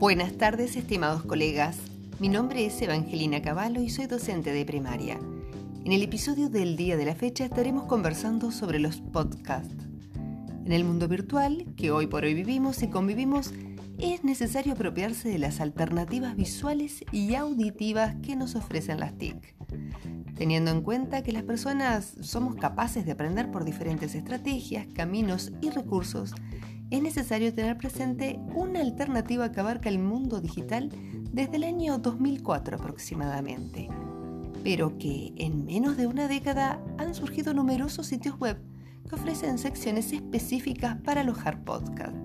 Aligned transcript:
Buenas 0.00 0.38
tardes, 0.38 0.76
estimados 0.76 1.24
colegas. 1.24 1.76
Mi 2.20 2.30
nombre 2.30 2.64
es 2.64 2.80
Evangelina 2.80 3.42
Cavallo 3.42 3.82
y 3.82 3.90
soy 3.90 4.06
docente 4.06 4.50
de 4.50 4.64
primaria. 4.64 5.20
En 5.84 5.92
el 5.92 6.02
episodio 6.02 6.48
del 6.48 6.74
día 6.74 6.96
de 6.96 7.04
la 7.04 7.14
fecha 7.14 7.44
estaremos 7.44 7.84
conversando 7.84 8.50
sobre 8.50 8.78
los 8.78 9.02
podcasts. 9.02 9.84
En 10.64 10.72
el 10.72 10.84
mundo 10.84 11.06
virtual, 11.06 11.66
que 11.76 11.90
hoy 11.90 12.06
por 12.06 12.24
hoy 12.24 12.32
vivimos 12.32 12.82
y 12.82 12.88
convivimos, 12.88 13.52
es 13.98 14.24
necesario 14.24 14.72
apropiarse 14.72 15.28
de 15.28 15.38
las 15.38 15.60
alternativas 15.60 16.34
visuales 16.34 17.04
y 17.12 17.34
auditivas 17.34 18.16
que 18.22 18.36
nos 18.36 18.54
ofrecen 18.54 19.00
las 19.00 19.18
TIC. 19.18 19.54
Teniendo 20.34 20.70
en 20.70 20.80
cuenta 20.80 21.22
que 21.22 21.32
las 21.32 21.42
personas 21.42 22.14
somos 22.22 22.56
capaces 22.56 23.04
de 23.04 23.12
aprender 23.12 23.50
por 23.50 23.66
diferentes 23.66 24.14
estrategias, 24.14 24.86
caminos 24.94 25.52
y 25.60 25.68
recursos, 25.68 26.32
es 26.90 27.02
necesario 27.02 27.54
tener 27.54 27.78
presente 27.78 28.40
una 28.54 28.80
alternativa 28.80 29.52
que 29.52 29.60
abarca 29.60 29.88
el 29.88 30.00
mundo 30.00 30.40
digital 30.40 30.90
desde 31.32 31.56
el 31.56 31.64
año 31.64 31.98
2004 31.98 32.76
aproximadamente, 32.76 33.88
pero 34.64 34.98
que 34.98 35.32
en 35.36 35.64
menos 35.64 35.96
de 35.96 36.08
una 36.08 36.26
década 36.26 36.82
han 36.98 37.14
surgido 37.14 37.54
numerosos 37.54 38.08
sitios 38.08 38.38
web 38.38 38.58
que 39.08 39.14
ofrecen 39.14 39.58
secciones 39.58 40.12
específicas 40.12 40.96
para 41.02 41.20
alojar 41.20 41.62
podcasts. 41.62 42.18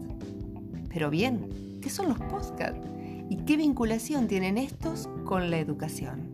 Pero 0.89 1.11
bien, 1.11 1.79
¿qué 1.81 1.89
son 1.91 2.09
los 2.09 2.19
podcasts? 2.19 2.87
¿Y 3.29 3.37
qué 3.37 3.57
vinculación 3.57 4.27
tienen 4.27 4.57
estos 4.57 5.09
con 5.25 5.51
la 5.51 5.59
educación? 5.59 6.33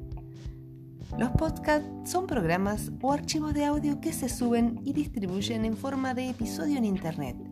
Los 1.17 1.31
podcasts 1.31 1.89
son 2.09 2.27
programas 2.27 2.91
o 3.01 3.11
archivos 3.11 3.53
de 3.53 3.65
audio 3.65 3.99
que 3.99 4.13
se 4.13 4.29
suben 4.29 4.79
y 4.85 4.93
distribuyen 4.93 5.65
en 5.65 5.75
forma 5.75 6.13
de 6.13 6.29
episodio 6.29 6.77
en 6.77 6.85
Internet 6.85 7.50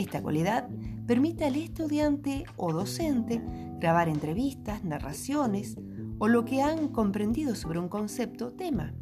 esta 0.00 0.22
cualidad 0.22 0.68
permite 1.06 1.44
al 1.44 1.56
estudiante 1.56 2.44
o 2.56 2.72
docente 2.72 3.42
grabar 3.78 4.08
entrevistas, 4.08 4.82
narraciones 4.84 5.76
o 6.18 6.28
lo 6.28 6.44
que 6.44 6.62
han 6.62 6.88
comprendido 6.88 7.54
sobre 7.54 7.78
un 7.78 7.88
concepto 7.88 8.46
o 8.46 8.52
tema. 8.52 8.94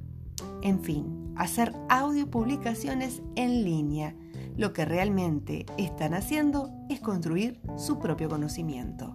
En 0.62 0.80
fin, 0.80 1.32
hacer 1.36 1.72
audio 1.88 2.30
publicaciones 2.30 3.22
en 3.36 3.64
línea. 3.64 4.14
Lo 4.56 4.72
que 4.72 4.84
realmente 4.84 5.66
están 5.76 6.14
haciendo 6.14 6.72
es 6.88 7.00
construir 7.00 7.60
su 7.76 7.98
propio 7.98 8.28
conocimiento. 8.28 9.14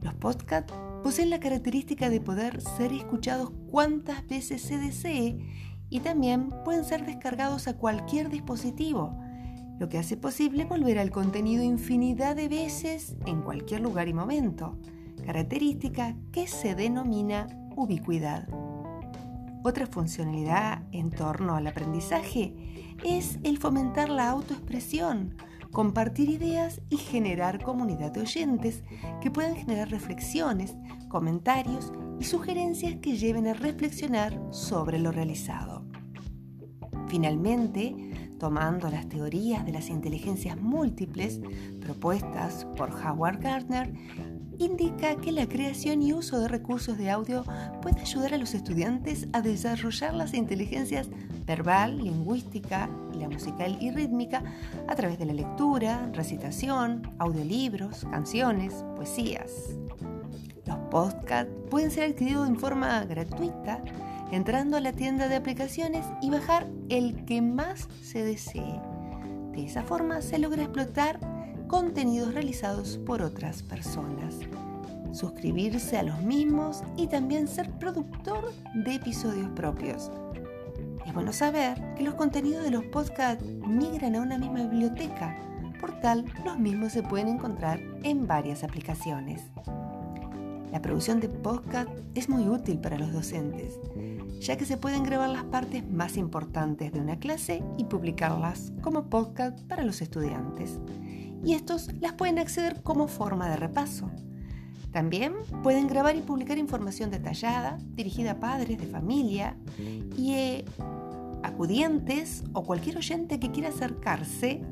Los 0.00 0.14
podcasts 0.14 0.72
poseen 1.02 1.30
la 1.30 1.40
característica 1.40 2.08
de 2.08 2.20
poder 2.20 2.60
ser 2.62 2.92
escuchados 2.92 3.50
cuantas 3.70 4.26
veces 4.26 4.62
se 4.62 4.78
desee 4.78 5.38
y 5.90 6.00
también 6.00 6.50
pueden 6.64 6.84
ser 6.84 7.04
descargados 7.04 7.68
a 7.68 7.76
cualquier 7.76 8.30
dispositivo 8.30 9.21
lo 9.78 9.88
que 9.88 9.98
hace 9.98 10.16
posible 10.16 10.64
volver 10.64 10.98
al 10.98 11.10
contenido 11.10 11.62
infinidad 11.62 12.36
de 12.36 12.48
veces 12.48 13.16
en 13.26 13.42
cualquier 13.42 13.80
lugar 13.80 14.08
y 14.08 14.14
momento, 14.14 14.78
característica 15.24 16.16
que 16.30 16.46
se 16.46 16.74
denomina 16.74 17.46
ubicuidad. 17.76 18.48
Otra 19.64 19.86
funcionalidad 19.86 20.82
en 20.92 21.10
torno 21.10 21.54
al 21.54 21.66
aprendizaje 21.66 22.54
es 23.04 23.38
el 23.44 23.58
fomentar 23.58 24.08
la 24.08 24.30
autoexpresión, 24.30 25.36
compartir 25.70 26.28
ideas 26.28 26.80
y 26.90 26.96
generar 26.96 27.62
comunidad 27.62 28.12
de 28.12 28.20
oyentes 28.20 28.82
que 29.20 29.30
puedan 29.30 29.56
generar 29.56 29.90
reflexiones, 29.90 30.76
comentarios 31.08 31.92
y 32.20 32.24
sugerencias 32.24 32.96
que 32.96 33.16
lleven 33.16 33.46
a 33.46 33.54
reflexionar 33.54 34.38
sobre 34.50 34.98
lo 34.98 35.12
realizado. 35.12 35.84
Finalmente, 37.08 38.11
tomando 38.42 38.90
las 38.90 39.08
teorías 39.08 39.64
de 39.64 39.70
las 39.70 39.88
inteligencias 39.88 40.60
múltiples 40.60 41.40
propuestas 41.80 42.66
por 42.76 42.90
Howard 42.90 43.40
Gardner, 43.40 43.94
indica 44.58 45.14
que 45.14 45.30
la 45.30 45.48
creación 45.48 46.02
y 46.02 46.12
uso 46.12 46.40
de 46.40 46.48
recursos 46.48 46.98
de 46.98 47.08
audio 47.08 47.44
puede 47.80 48.00
ayudar 48.00 48.34
a 48.34 48.38
los 48.38 48.54
estudiantes 48.54 49.28
a 49.32 49.42
desarrollar 49.42 50.14
las 50.14 50.34
inteligencias 50.34 51.08
verbal, 51.46 51.98
lingüística, 51.98 52.90
la 53.14 53.28
musical 53.28 53.78
y 53.80 53.92
rítmica 53.92 54.42
a 54.88 54.96
través 54.96 55.20
de 55.20 55.26
la 55.26 55.34
lectura, 55.34 56.10
recitación, 56.12 57.14
audiolibros, 57.20 58.04
canciones, 58.10 58.74
poesías. 58.96 59.52
Los 60.66 60.78
podcasts 60.90 61.52
pueden 61.70 61.92
ser 61.92 62.10
adquiridos 62.10 62.48
en 62.48 62.56
forma 62.56 63.04
gratuita 63.04 63.84
entrando 64.32 64.78
a 64.78 64.80
la 64.80 64.92
tienda 64.92 65.28
de 65.28 65.36
aplicaciones 65.36 66.04
y 66.20 66.30
bajar 66.30 66.66
el 66.88 67.24
que 67.26 67.40
más 67.42 67.86
se 68.02 68.24
desee. 68.24 68.80
De 69.52 69.66
esa 69.66 69.82
forma 69.82 70.22
se 70.22 70.38
logra 70.38 70.62
explotar 70.62 71.20
contenidos 71.68 72.34
realizados 72.34 72.98
por 73.06 73.22
otras 73.22 73.62
personas, 73.62 74.34
suscribirse 75.12 75.98
a 75.98 76.02
los 76.02 76.22
mismos 76.22 76.82
y 76.96 77.06
también 77.06 77.46
ser 77.46 77.70
productor 77.72 78.52
de 78.74 78.94
episodios 78.94 79.50
propios. 79.50 80.10
Es 81.06 81.12
bueno 81.12 81.32
saber 81.32 81.94
que 81.94 82.02
los 82.02 82.14
contenidos 82.14 82.64
de 82.64 82.70
los 82.70 82.84
podcasts 82.84 83.44
migran 83.44 84.16
a 84.16 84.22
una 84.22 84.38
misma 84.38 84.62
biblioteca, 84.62 85.36
por 85.78 86.00
tal 86.00 86.24
los 86.44 86.58
mismos 86.58 86.92
se 86.92 87.02
pueden 87.02 87.28
encontrar 87.28 87.80
en 88.02 88.26
varias 88.26 88.64
aplicaciones. 88.64 89.42
La 90.72 90.80
producción 90.80 91.20
de 91.20 91.28
podcast 91.28 91.90
es 92.14 92.30
muy 92.30 92.48
útil 92.48 92.78
para 92.78 92.98
los 92.98 93.12
docentes, 93.12 93.78
ya 94.40 94.56
que 94.56 94.64
se 94.64 94.78
pueden 94.78 95.02
grabar 95.02 95.28
las 95.28 95.44
partes 95.44 95.86
más 95.86 96.16
importantes 96.16 96.92
de 96.92 97.00
una 97.00 97.18
clase 97.18 97.62
y 97.76 97.84
publicarlas 97.84 98.72
como 98.80 99.10
podcast 99.10 99.60
para 99.68 99.84
los 99.84 100.00
estudiantes. 100.00 100.80
Y 101.44 101.52
estos 101.52 101.90
las 102.00 102.14
pueden 102.14 102.38
acceder 102.38 102.82
como 102.82 103.06
forma 103.06 103.50
de 103.50 103.56
repaso. 103.56 104.10
También 104.92 105.34
pueden 105.62 105.88
grabar 105.88 106.16
y 106.16 106.20
publicar 106.20 106.56
información 106.56 107.10
detallada 107.10 107.76
dirigida 107.90 108.32
a 108.32 108.40
padres 108.40 108.78
de 108.78 108.86
familia 108.86 109.58
y 110.16 110.32
eh, 110.32 110.64
acudientes 111.42 112.44
o 112.54 112.64
cualquier 112.64 112.96
oyente 112.96 113.38
que 113.38 113.50
quiera 113.50 113.68
acercarse 113.68 114.62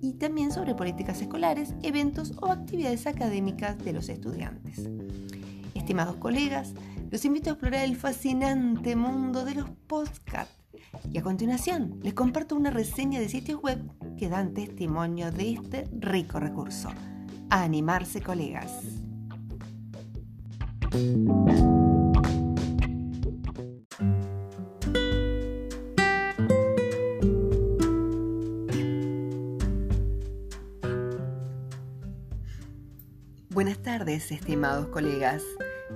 y 0.00 0.14
también 0.14 0.52
sobre 0.52 0.74
políticas 0.74 1.20
escolares, 1.20 1.74
eventos 1.82 2.32
o 2.40 2.46
actividades 2.46 3.06
académicas 3.06 3.78
de 3.78 3.92
los 3.92 4.08
estudiantes. 4.08 4.88
Estimados 5.74 6.16
colegas, 6.16 6.74
los 7.10 7.24
invito 7.24 7.50
a 7.50 7.52
explorar 7.52 7.84
el 7.84 7.96
fascinante 7.96 8.96
mundo 8.96 9.44
de 9.44 9.54
los 9.54 9.70
podcasts 9.86 10.56
y 11.12 11.18
a 11.18 11.22
continuación 11.22 12.00
les 12.02 12.14
comparto 12.14 12.56
una 12.56 12.70
reseña 12.70 13.20
de 13.20 13.28
sitios 13.28 13.60
web 13.62 13.80
que 14.16 14.28
dan 14.28 14.54
testimonio 14.54 15.30
de 15.30 15.52
este 15.52 15.88
rico 15.98 16.40
recurso. 16.40 16.90
A 17.48 17.62
animarse 17.62 18.20
colegas. 18.20 18.72
Buenas 33.66 33.82
tardes, 33.82 34.30
estimados 34.30 34.86
colegas. 34.90 35.42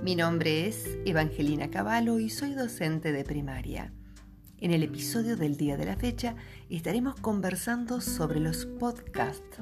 Mi 0.03 0.17
nombre 0.17 0.67
es 0.67 0.99
Evangelina 1.05 1.69
Cavallo 1.69 2.19
y 2.19 2.29
soy 2.29 2.53
docente 2.53 3.13
de 3.13 3.23
primaria. 3.23 3.93
En 4.57 4.71
el 4.71 4.83
episodio 4.83 5.37
del 5.37 5.55
día 5.55 5.77
de 5.77 5.85
la 5.85 5.95
fecha 5.95 6.35
estaremos 6.69 7.15
conversando 7.21 8.01
sobre 8.01 8.41
los 8.41 8.65
podcasts. 8.65 9.57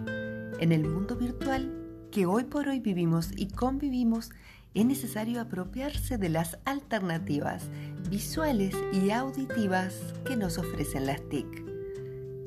En 0.60 0.72
el 0.72 0.90
mundo 0.90 1.18
virtual 1.18 1.72
que 2.12 2.26
hoy 2.26 2.46
por 2.46 2.68
hoy 2.68 2.80
vivimos 2.80 3.30
y 3.36 3.50
convivimos, 3.50 4.32
es 4.74 4.88
necesario 4.88 5.40
apropiarse 5.40 6.18
de 6.18 6.30
las 6.30 6.58
alternativas 6.66 7.70
visuales 8.10 8.76
y 8.92 9.12
auditivas 9.12 10.16
que 10.26 10.36
nos 10.36 10.58
ofrecen 10.58 11.06
las 11.06 11.22
TIC 11.30 11.69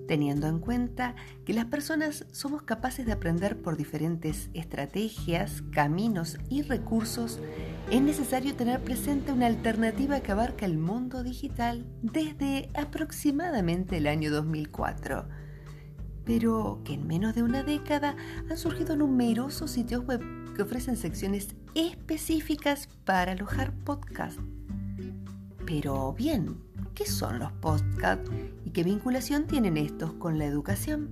teniendo 0.07 0.47
en 0.47 0.59
cuenta 0.59 1.15
que 1.45 1.55
las 1.55 1.67
personas 1.67 2.27
somos 2.33 2.63
capaces 2.63 3.07
de 3.07 3.13
aprender 3.13 3.61
por 3.61 3.77
diferentes 3.77 4.51
estrategias, 4.55 5.63
caminos 5.73 6.39
y 6.49 6.63
recursos, 6.63 7.39
es 7.91 8.01
necesario 8.01 8.55
tener 8.55 8.83
presente 8.83 9.33
una 9.33 9.47
alternativa 9.47 10.21
que 10.21 10.33
abarca 10.33 10.67
el 10.67 10.79
mundo 10.79 11.23
digital 11.23 11.87
desde 12.03 12.71
aproximadamente 12.75 13.99
el 13.99 14.07
año 14.07 14.31
2004, 14.31 15.29
pero 16.25 16.81
que 16.85 16.95
en 16.95 17.07
menos 17.07 17.35
de 17.35 17.43
una 17.43 17.63
década 17.63 18.17
han 18.49 18.57
surgido 18.57 18.97
numerosos 18.97 19.71
sitios 19.71 20.05
web 20.07 20.23
que 20.55 20.63
ofrecen 20.63 20.97
secciones 20.97 21.55
específicas 21.75 22.89
para 23.05 23.33
alojar 23.33 23.73
podcasts. 23.85 24.41
Pero 25.67 26.13
bien, 26.13 26.57
¿Qué 26.95 27.07
son 27.07 27.39
los 27.39 27.53
podcasts 27.53 28.31
y 28.65 28.71
qué 28.71 28.85
vinculación 28.85 29.47
tienen 29.47 29.79
estos 29.79 30.13
con 30.15 30.39
la 30.39 30.45
educación? 30.45 31.09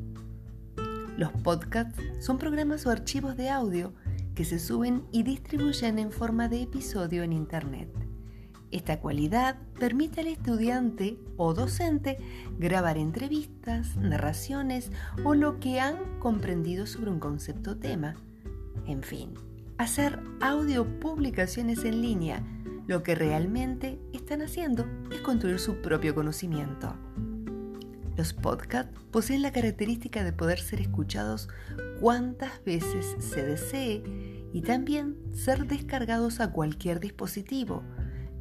Los 1.17 1.32
podcasts 1.32 1.99
son 2.21 2.37
programas 2.37 2.85
o 2.87 2.91
archivos 2.91 3.37
de 3.37 3.49
audio 3.49 3.94
que 4.35 4.44
se 4.44 4.59
suben 4.59 5.05
y 5.11 5.23
distribuyen 5.23 5.99
en 5.99 6.12
forma 6.12 6.49
de 6.49 6.62
episodio 6.62 7.23
en 7.23 7.32
Internet. 7.32 7.88
Esta 8.71 9.00
cualidad 9.00 9.56
permite 9.79 10.21
al 10.21 10.29
estudiante 10.29 11.19
o 11.38 11.55
docente 11.55 12.19
grabar 12.59 12.99
entrevistas, 12.99 13.97
narraciones 13.97 14.93
o 15.25 15.35
lo 15.35 15.61
que 15.61 15.81
han 15.81 15.97
comprendido 16.21 16.87
sobre 16.87 17.11
un 17.11 17.21
concepto 17.21 17.73
o 17.73 17.77
tema, 17.77 18.17
En 18.87 19.03
fin, 19.03 19.35
hacer 19.79 20.21
audio 20.41 21.00
publicaciones 21.00 21.85
en 21.85 22.03
línea. 22.03 22.43
Lo 22.91 23.05
que 23.05 23.15
realmente 23.15 24.01
están 24.13 24.43
haciendo 24.43 24.85
es 25.13 25.21
construir 25.21 25.61
su 25.61 25.81
propio 25.81 26.13
conocimiento. 26.13 26.97
Los 28.17 28.33
podcasts 28.33 28.93
poseen 29.13 29.43
la 29.43 29.53
característica 29.53 30.25
de 30.25 30.33
poder 30.33 30.59
ser 30.59 30.81
escuchados 30.81 31.49
cuantas 32.01 32.51
veces 32.65 33.15
se 33.21 33.47
desee 33.47 34.03
y 34.53 34.63
también 34.63 35.17
ser 35.33 35.69
descargados 35.69 36.41
a 36.41 36.51
cualquier 36.51 36.99
dispositivo, 36.99 37.85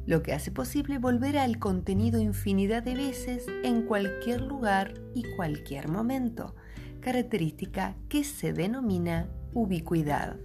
lo 0.04 0.20
que 0.24 0.32
hace 0.32 0.50
posible 0.50 0.98
volver 0.98 1.38
al 1.38 1.60
contenido 1.60 2.18
infinidad 2.18 2.82
de 2.82 2.96
veces 2.96 3.46
en 3.62 3.82
cualquier 3.82 4.40
lugar 4.40 4.94
y 5.14 5.22
cualquier 5.36 5.86
momento, 5.86 6.56
característica 6.98 7.94
que 8.08 8.24
se 8.24 8.52
denomina 8.52 9.28
ubicuidad. 9.54 10.38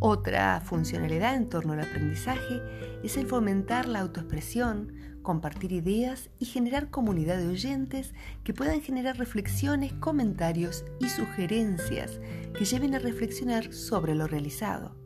Otra 0.00 0.60
funcionalidad 0.60 1.34
en 1.34 1.48
torno 1.48 1.72
al 1.72 1.80
aprendizaje 1.80 2.62
es 3.02 3.16
el 3.16 3.26
fomentar 3.26 3.88
la 3.88 4.00
autoexpresión, 4.00 4.94
compartir 5.22 5.72
ideas 5.72 6.30
y 6.38 6.46
generar 6.46 6.90
comunidad 6.90 7.38
de 7.38 7.48
oyentes 7.48 8.14
que 8.44 8.54
puedan 8.54 8.80
generar 8.80 9.18
reflexiones, 9.18 9.92
comentarios 9.94 10.84
y 11.00 11.08
sugerencias 11.08 12.20
que 12.56 12.64
lleven 12.64 12.94
a 12.94 12.98
reflexionar 12.98 13.72
sobre 13.72 14.14
lo 14.14 14.26
realizado. 14.26 14.96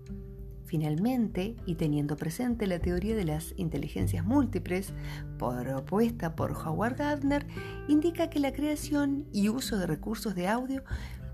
Finalmente, 0.73 1.55
y 1.67 1.75
teniendo 1.75 2.17
presente 2.17 2.67
la 2.67 2.79
teoría 2.79 3.15
de 3.15 3.27
las 3.27 3.53
inteligencias 3.59 4.25
múltiples, 4.25 4.95
propuesta 5.37 6.35
por 6.35 6.53
Howard 6.53 6.97
Gardner, 6.97 7.47
indica 7.89 8.31
que 8.31 8.41
la 8.41 8.55
creación 8.55 9.27
y 9.33 9.51
uso 9.51 9.77
de 9.77 9.87
recursos 9.87 10.35
de 10.35 10.49
audio 10.49 10.83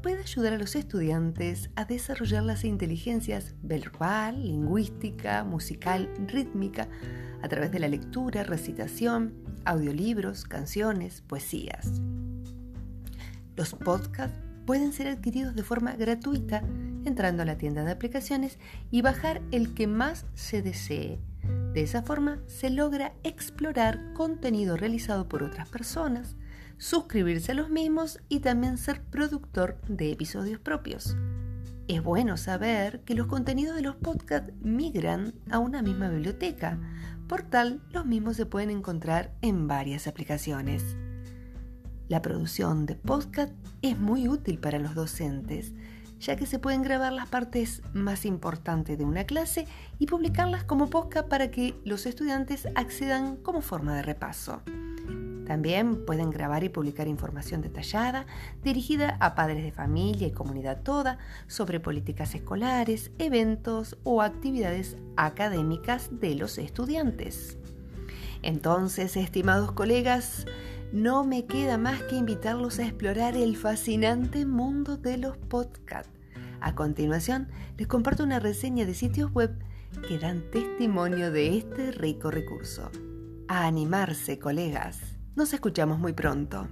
puede 0.02 0.20
ayudar 0.20 0.52
a 0.54 0.58
los 0.58 0.76
estudiantes 0.76 1.70
a 1.76 1.84
desarrollar 1.84 2.42
las 2.42 2.64
inteligencias 2.64 3.54
verbal, 3.62 4.42
lingüística, 4.42 5.44
musical, 5.44 6.08
rítmica, 6.26 6.88
a 7.42 7.48
través 7.48 7.70
de 7.70 7.78
la 7.78 7.88
lectura, 7.88 8.42
recitación, 8.42 9.34
audiolibros, 9.64 10.44
canciones, 10.44 11.22
poesías. 11.22 12.00
Los 13.56 13.74
podcasts 13.74 14.38
pueden 14.66 14.92
ser 14.92 15.08
adquiridos 15.08 15.54
de 15.54 15.62
forma 15.62 15.92
gratuita 15.94 16.62
entrando 17.04 17.42
a 17.42 17.46
la 17.46 17.58
tienda 17.58 17.84
de 17.84 17.92
aplicaciones 17.92 18.58
y 18.90 19.02
bajar 19.02 19.40
el 19.50 19.74
que 19.74 19.86
más 19.86 20.26
se 20.34 20.62
desee. 20.62 21.18
De 21.72 21.82
esa 21.82 22.02
forma 22.02 22.40
se 22.46 22.70
logra 22.70 23.14
explorar 23.22 24.12
contenido 24.14 24.76
realizado 24.76 25.28
por 25.28 25.42
otras 25.42 25.68
personas, 25.68 26.36
suscribirse 26.78 27.52
a 27.52 27.54
los 27.56 27.70
mismos 27.70 28.20
y 28.28 28.40
también 28.40 28.78
ser 28.78 29.02
productor 29.02 29.80
de 29.88 30.12
episodios 30.12 30.60
propios. 30.60 31.16
Es 31.88 32.02
bueno 32.02 32.36
saber 32.36 33.00
que 33.00 33.14
los 33.14 33.26
contenidos 33.26 33.74
de 33.74 33.82
los 33.82 33.96
podcasts 33.96 34.52
migran 34.60 35.34
a 35.50 35.58
una 35.58 35.82
misma 35.82 36.08
biblioteca, 36.08 36.78
por 37.26 37.42
tal 37.42 37.82
los 37.92 38.06
mismos 38.06 38.36
se 38.36 38.46
pueden 38.46 38.70
encontrar 38.70 39.34
en 39.42 39.66
varias 39.66 40.06
aplicaciones. 40.06 40.96
La 42.08 42.22
producción 42.22 42.86
de 42.86 42.94
podcast 42.94 43.52
es 43.82 43.98
muy 43.98 44.28
útil 44.28 44.58
para 44.58 44.78
los 44.78 44.94
docentes, 44.94 45.72
ya 46.20 46.36
que 46.36 46.46
se 46.46 46.58
pueden 46.58 46.82
grabar 46.82 47.12
las 47.12 47.28
partes 47.28 47.82
más 47.92 48.24
importantes 48.24 48.98
de 48.98 49.04
una 49.04 49.24
clase 49.24 49.66
y 49.98 50.06
publicarlas 50.06 50.64
como 50.64 50.90
podcast 50.90 51.28
para 51.28 51.50
que 51.50 51.74
los 51.84 52.06
estudiantes 52.06 52.66
accedan 52.74 53.36
como 53.36 53.60
forma 53.60 53.94
de 53.94 54.02
repaso. 54.02 54.62
También 55.48 56.04
pueden 56.04 56.28
grabar 56.28 56.62
y 56.62 56.68
publicar 56.68 57.08
información 57.08 57.62
detallada 57.62 58.26
dirigida 58.62 59.16
a 59.18 59.34
padres 59.34 59.64
de 59.64 59.72
familia 59.72 60.28
y 60.28 60.32
comunidad 60.32 60.82
toda 60.82 61.16
sobre 61.46 61.80
políticas 61.80 62.34
escolares, 62.34 63.10
eventos 63.18 63.96
o 64.04 64.20
actividades 64.20 64.98
académicas 65.16 66.10
de 66.20 66.34
los 66.34 66.58
estudiantes. 66.58 67.56
Entonces, 68.42 69.16
estimados 69.16 69.72
colegas, 69.72 70.44
no 70.92 71.24
me 71.24 71.46
queda 71.46 71.78
más 71.78 72.02
que 72.02 72.16
invitarlos 72.16 72.78
a 72.78 72.84
explorar 72.84 73.34
el 73.34 73.56
fascinante 73.56 74.44
mundo 74.44 74.98
de 74.98 75.16
los 75.16 75.38
podcasts. 75.38 76.12
A 76.60 76.74
continuación, 76.74 77.48
les 77.78 77.88
comparto 77.88 78.22
una 78.22 78.38
reseña 78.38 78.84
de 78.84 78.92
sitios 78.92 79.32
web 79.32 79.58
que 80.06 80.18
dan 80.18 80.42
testimonio 80.50 81.32
de 81.32 81.56
este 81.56 81.90
rico 81.92 82.30
recurso. 82.30 82.90
A 83.48 83.66
animarse, 83.66 84.38
colegas. 84.38 85.17
Nos 85.38 85.52
escuchamos 85.52 86.00
muy 86.00 86.12
pronto. 86.14 86.66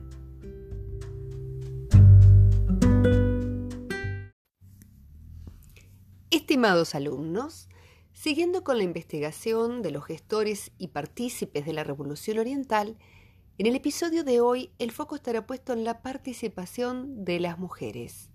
Estimados 6.32 6.96
alumnos, 6.96 7.68
siguiendo 8.12 8.64
con 8.64 8.78
la 8.78 8.82
investigación 8.82 9.82
de 9.82 9.92
los 9.92 10.04
gestores 10.04 10.72
y 10.78 10.88
partícipes 10.88 11.64
de 11.64 11.74
la 11.74 11.84
Revolución 11.84 12.40
Oriental, 12.40 12.98
en 13.56 13.66
el 13.66 13.76
episodio 13.76 14.24
de 14.24 14.40
hoy 14.40 14.72
el 14.80 14.90
foco 14.90 15.14
estará 15.14 15.46
puesto 15.46 15.72
en 15.72 15.84
la 15.84 16.02
participación 16.02 17.24
de 17.24 17.38
las 17.38 17.60
mujeres. 17.60 18.30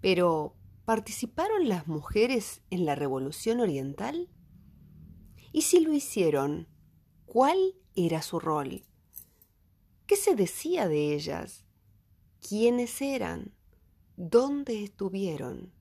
Pero, 0.00 0.56
¿participaron 0.84 1.68
las 1.68 1.86
mujeres 1.86 2.60
en 2.70 2.86
la 2.86 2.96
Revolución 2.96 3.60
Oriental? 3.60 4.30
Y 5.52 5.62
si 5.62 5.78
lo 5.78 5.92
hicieron, 5.92 6.66
¿cuál 7.24 7.76
era 7.94 8.20
su 8.20 8.40
rol? 8.40 8.89
¿Qué 10.10 10.16
se 10.16 10.34
decía 10.34 10.88
de 10.88 11.14
ellas? 11.14 11.64
¿Quiénes 12.40 13.00
eran? 13.00 13.54
¿Dónde 14.16 14.82
estuvieron? 14.82 15.72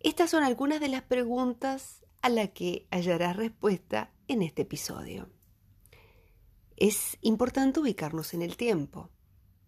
Estas 0.00 0.30
son 0.30 0.42
algunas 0.42 0.80
de 0.80 0.88
las 0.88 1.02
preguntas 1.02 2.04
a 2.20 2.30
las 2.30 2.50
que 2.50 2.88
hallarás 2.90 3.36
respuesta 3.36 4.12
en 4.26 4.42
este 4.42 4.62
episodio. 4.62 5.30
Es 6.76 7.16
importante 7.20 7.78
ubicarnos 7.78 8.34
en 8.34 8.42
el 8.42 8.56
tiempo. 8.56 9.10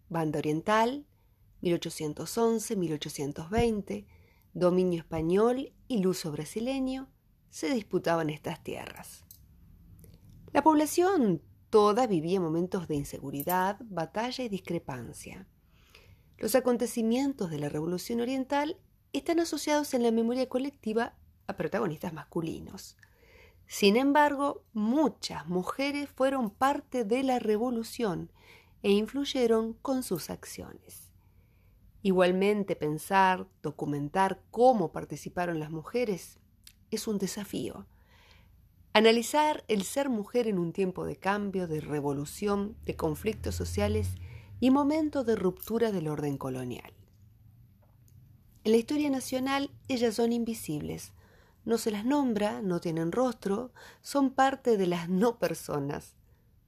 Banda 0.09 0.39
Oriental, 0.39 1.07
1811-1820, 1.61 4.05
dominio 4.51 4.99
español 4.99 5.71
y 5.87 5.99
luso 5.99 6.33
brasileño 6.33 7.09
se 7.49 7.73
disputaban 7.73 8.29
estas 8.29 8.61
tierras. 8.65 9.23
La 10.51 10.61
población 10.61 11.41
Toda 11.69 12.07
vivía 12.07 12.41
momentos 12.41 12.87
de 12.87 12.95
inseguridad, 12.95 13.77
batalla 13.81 14.43
y 14.43 14.49
discrepancia. 14.49 15.45
Los 16.39 16.55
acontecimientos 16.55 17.51
de 17.51 17.59
la 17.59 17.69
Revolución 17.69 18.21
Oriental 18.21 18.77
están 19.13 19.39
asociados 19.39 19.93
en 19.93 20.01
la 20.01 20.09
memoria 20.09 20.49
colectiva 20.49 21.13
a 21.45 21.57
protagonistas 21.57 22.11
masculinos. 22.11 22.97
Sin 23.67 23.97
embargo, 23.97 24.63
muchas 24.73 25.45
mujeres 25.47 26.09
fueron 26.09 26.49
parte 26.49 27.05
de 27.05 27.21
la 27.21 27.37
revolución 27.37 28.31
e 28.81 28.89
influyeron 28.89 29.73
con 29.73 30.01
sus 30.01 30.31
acciones. 30.31 31.11
Igualmente, 32.01 32.75
pensar, 32.75 33.45
documentar 33.61 34.41
cómo 34.49 34.91
participaron 34.91 35.59
las 35.59 35.69
mujeres 35.69 36.39
es 36.89 37.07
un 37.07 37.19
desafío 37.19 37.85
Analizar 38.99 39.63
el 39.69 39.85
ser 39.85 40.09
mujer 40.09 40.45
en 40.49 40.59
un 40.59 40.73
tiempo 40.73 41.05
de 41.05 41.15
cambio, 41.15 41.69
de 41.69 41.79
revolución, 41.79 42.75
de 42.83 42.97
conflictos 42.97 43.55
sociales 43.55 44.09
y 44.59 44.71
momento 44.71 45.23
de 45.23 45.37
ruptura 45.37 45.93
del 45.93 46.09
orden 46.09 46.37
colonial. 46.37 46.91
En 48.65 48.73
la 48.73 48.77
historia 48.77 49.09
nacional 49.09 49.71
ellas 49.87 50.15
son 50.15 50.33
invisibles, 50.33 51.13
no 51.63 51.77
se 51.77 51.91
las 51.91 52.03
nombra, 52.03 52.61
no 52.61 52.81
tienen 52.81 53.13
rostro, 53.13 53.71
son 54.01 54.31
parte 54.31 54.75
de 54.75 54.87
las 54.87 55.07
no 55.07 55.39
personas, 55.39 56.15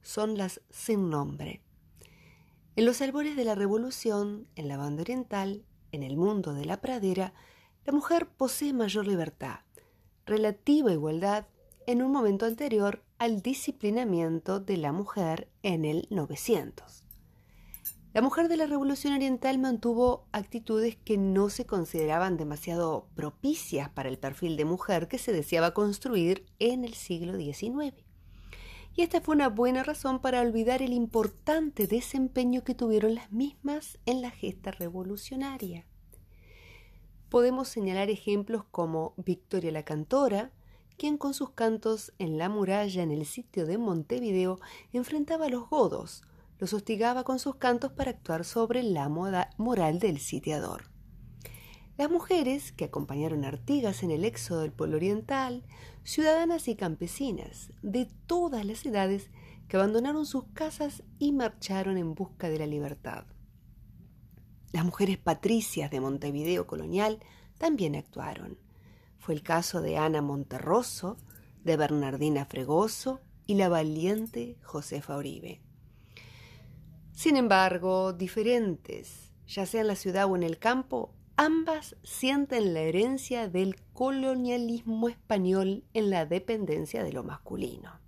son 0.00 0.38
las 0.38 0.62
sin 0.70 1.10
nombre. 1.10 1.60
En 2.76 2.86
los 2.86 3.02
albores 3.02 3.36
de 3.36 3.44
la 3.44 3.54
revolución, 3.54 4.46
en 4.56 4.68
la 4.68 4.78
banda 4.78 5.02
oriental, 5.02 5.66
en 5.90 6.02
el 6.02 6.16
mundo 6.16 6.54
de 6.54 6.64
la 6.64 6.80
pradera, 6.80 7.34
la 7.84 7.92
mujer 7.92 8.26
posee 8.26 8.72
mayor 8.72 9.06
libertad, 9.06 9.58
relativa 10.24 10.92
igualdad 10.92 11.44
en 11.86 12.02
un 12.02 12.12
momento 12.12 12.46
anterior 12.46 13.02
al 13.18 13.42
disciplinamiento 13.42 14.60
de 14.60 14.76
la 14.76 14.92
mujer 14.92 15.48
en 15.62 15.84
el 15.84 16.06
900. 16.10 17.04
La 18.14 18.20
mujer 18.20 18.48
de 18.48 18.58
la 18.58 18.66
Revolución 18.66 19.14
Oriental 19.14 19.58
mantuvo 19.58 20.26
actitudes 20.32 20.96
que 20.96 21.16
no 21.16 21.48
se 21.48 21.64
consideraban 21.64 22.36
demasiado 22.36 23.08
propicias 23.14 23.88
para 23.88 24.10
el 24.10 24.18
perfil 24.18 24.56
de 24.56 24.66
mujer 24.66 25.08
que 25.08 25.16
se 25.16 25.32
deseaba 25.32 25.72
construir 25.72 26.44
en 26.58 26.84
el 26.84 26.92
siglo 26.92 27.36
XIX. 27.36 27.94
Y 28.94 29.00
esta 29.00 29.22
fue 29.22 29.34
una 29.34 29.48
buena 29.48 29.82
razón 29.82 30.20
para 30.20 30.42
olvidar 30.42 30.82
el 30.82 30.92
importante 30.92 31.86
desempeño 31.86 32.62
que 32.64 32.74
tuvieron 32.74 33.14
las 33.14 33.32
mismas 33.32 33.98
en 34.04 34.20
la 34.20 34.30
gesta 34.30 34.72
revolucionaria. 34.72 35.86
Podemos 37.30 37.68
señalar 37.68 38.10
ejemplos 38.10 38.64
como 38.70 39.14
Victoria 39.16 39.72
la 39.72 39.84
Cantora, 39.84 40.52
quien 40.96 41.18
con 41.18 41.34
sus 41.34 41.50
cantos 41.50 42.12
en 42.18 42.38
la 42.38 42.48
muralla 42.48 43.02
en 43.02 43.10
el 43.10 43.26
sitio 43.26 43.66
de 43.66 43.78
Montevideo 43.78 44.58
enfrentaba 44.92 45.46
a 45.46 45.48
los 45.48 45.68
godos, 45.68 46.22
los 46.58 46.72
hostigaba 46.72 47.24
con 47.24 47.38
sus 47.38 47.56
cantos 47.56 47.92
para 47.92 48.10
actuar 48.10 48.44
sobre 48.44 48.82
la 48.82 49.08
moral 49.08 49.98
del 49.98 50.18
sitiador. 50.18 50.90
Las 51.98 52.10
mujeres 52.10 52.72
que 52.72 52.84
acompañaron 52.84 53.44
a 53.44 53.48
Artigas 53.48 54.02
en 54.02 54.10
el 54.10 54.24
éxodo 54.24 54.60
del 54.62 54.72
pueblo 54.72 54.96
oriental, 54.96 55.64
ciudadanas 56.04 56.68
y 56.68 56.76
campesinas 56.76 57.70
de 57.82 58.08
todas 58.26 58.64
las 58.64 58.86
edades 58.86 59.30
que 59.68 59.76
abandonaron 59.76 60.26
sus 60.26 60.44
casas 60.54 61.02
y 61.18 61.32
marcharon 61.32 61.98
en 61.98 62.14
busca 62.14 62.48
de 62.48 62.58
la 62.58 62.66
libertad. 62.66 63.24
Las 64.72 64.84
mujeres 64.84 65.18
patricias 65.18 65.90
de 65.90 66.00
Montevideo 66.00 66.66
colonial 66.66 67.20
también 67.58 67.94
actuaron. 67.94 68.58
Fue 69.22 69.36
el 69.36 69.44
caso 69.44 69.80
de 69.80 69.98
Ana 69.98 70.20
Monterroso, 70.20 71.16
de 71.62 71.76
Bernardina 71.76 72.44
Fregoso 72.44 73.20
y 73.46 73.54
la 73.54 73.68
valiente 73.68 74.58
Josefa 74.64 75.14
Oribe. 75.14 75.60
Sin 77.12 77.36
embargo, 77.36 78.12
diferentes, 78.12 79.30
ya 79.46 79.64
sea 79.64 79.82
en 79.82 79.86
la 79.86 79.94
ciudad 79.94 80.28
o 80.28 80.34
en 80.34 80.42
el 80.42 80.58
campo, 80.58 81.14
ambas 81.36 81.94
sienten 82.02 82.74
la 82.74 82.80
herencia 82.80 83.46
del 83.48 83.76
colonialismo 83.92 85.08
español 85.08 85.84
en 85.94 86.10
la 86.10 86.26
dependencia 86.26 87.04
de 87.04 87.12
lo 87.12 87.22
masculino. 87.22 88.00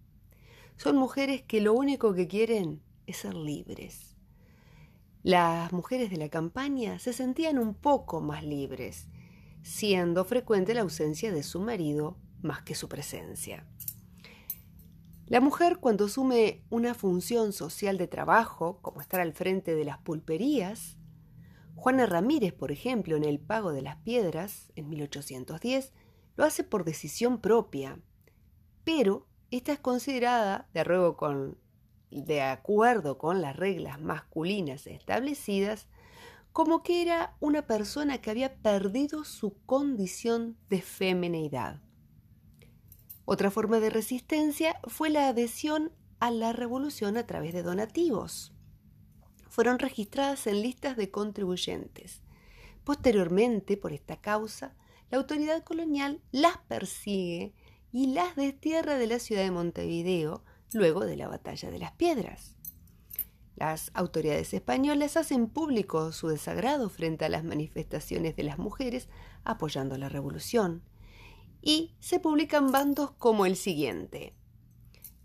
Son 0.76 0.96
mujeres 0.96 1.42
que 1.42 1.60
lo 1.60 1.74
único 1.74 2.12
que 2.12 2.26
quieren 2.26 2.82
es 3.06 3.18
ser 3.18 3.36
libres 3.36 4.14
las 5.24 5.72
mujeres 5.72 6.10
de 6.10 6.18
la 6.18 6.28
campaña 6.28 6.98
se 6.98 7.14
sentían 7.14 7.58
un 7.58 7.72
poco 7.72 8.20
más 8.20 8.44
libres, 8.44 9.08
siendo 9.64 10.24
frecuente 10.24 10.74
la 10.74 10.82
ausencia 10.82 11.32
de 11.32 11.42
su 11.42 11.58
marido 11.58 12.16
más 12.42 12.62
que 12.62 12.74
su 12.74 12.88
presencia. 12.88 13.66
La 15.26 15.40
mujer 15.40 15.78
cuando 15.78 16.04
asume 16.04 16.62
una 16.68 16.92
función 16.94 17.54
social 17.54 17.96
de 17.96 18.06
trabajo, 18.06 18.78
como 18.82 19.00
estar 19.00 19.20
al 19.22 19.32
frente 19.32 19.74
de 19.74 19.86
las 19.86 19.98
pulperías, 19.98 20.98
Juana 21.74 22.04
Ramírez, 22.04 22.52
por 22.52 22.70
ejemplo, 22.70 23.16
en 23.16 23.24
El 23.24 23.40
Pago 23.40 23.72
de 23.72 23.80
las 23.80 23.96
Piedras, 23.96 24.70
en 24.76 24.90
1810, 24.90 25.94
lo 26.36 26.44
hace 26.44 26.62
por 26.62 26.84
decisión 26.84 27.40
propia, 27.40 27.98
pero 28.84 29.26
esta 29.50 29.72
es 29.72 29.80
considerada, 29.80 30.68
de 30.74 30.84
de 32.10 32.42
acuerdo 32.42 33.16
con 33.16 33.40
las 33.40 33.56
reglas 33.56 34.00
masculinas 34.00 34.86
establecidas, 34.86 35.88
como 36.54 36.84
que 36.84 37.02
era 37.02 37.34
una 37.40 37.66
persona 37.66 38.18
que 38.18 38.30
había 38.30 38.54
perdido 38.54 39.24
su 39.24 39.56
condición 39.66 40.56
de 40.70 40.82
femineidad. 40.82 41.82
Otra 43.24 43.50
forma 43.50 43.80
de 43.80 43.90
resistencia 43.90 44.78
fue 44.86 45.10
la 45.10 45.26
adhesión 45.26 45.90
a 46.20 46.30
la 46.30 46.52
revolución 46.52 47.16
a 47.16 47.26
través 47.26 47.54
de 47.54 47.64
donativos. 47.64 48.52
Fueron 49.48 49.80
registradas 49.80 50.46
en 50.46 50.62
listas 50.62 50.96
de 50.96 51.10
contribuyentes. 51.10 52.22
Posteriormente, 52.84 53.76
por 53.76 53.92
esta 53.92 54.20
causa, 54.20 54.76
la 55.10 55.18
autoridad 55.18 55.64
colonial 55.64 56.22
las 56.30 56.58
persigue 56.68 57.52
y 57.90 58.12
las 58.14 58.36
destierra 58.36 58.94
de 58.96 59.08
la 59.08 59.18
ciudad 59.18 59.42
de 59.42 59.50
Montevideo, 59.50 60.44
luego 60.72 61.04
de 61.04 61.16
la 61.16 61.26
batalla 61.26 61.72
de 61.72 61.80
las 61.80 61.92
piedras. 61.92 62.54
Las 63.56 63.90
autoridades 63.94 64.52
españolas 64.52 65.16
hacen 65.16 65.48
público 65.48 66.10
su 66.12 66.28
desagrado 66.28 66.88
frente 66.88 67.24
a 67.24 67.28
las 67.28 67.44
manifestaciones 67.44 68.34
de 68.34 68.42
las 68.42 68.58
mujeres 68.58 69.08
apoyando 69.44 69.96
la 69.96 70.08
revolución 70.08 70.82
y 71.62 71.94
se 72.00 72.20
publican 72.20 72.72
bandos 72.72 73.12
como 73.12 73.46
el 73.46 73.56
siguiente. 73.56 74.34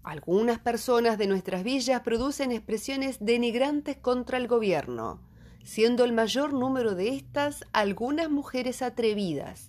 Algunas 0.04 0.60
personas 0.60 1.18
de 1.18 1.28
nuestras 1.28 1.64
villas 1.64 2.02
producen 2.02 2.52
expresiones 2.52 3.18
denigrantes 3.20 3.98
contra 3.98 4.38
el 4.38 4.48
gobierno, 4.48 5.22
siendo 5.64 6.06
el 6.06 6.14
mayor 6.14 6.54
número 6.54 6.96
de 6.96 7.10
estas 7.10 7.66
algunas 7.74 8.30
mujeres 8.30 8.82
atrevidas, 8.82 9.69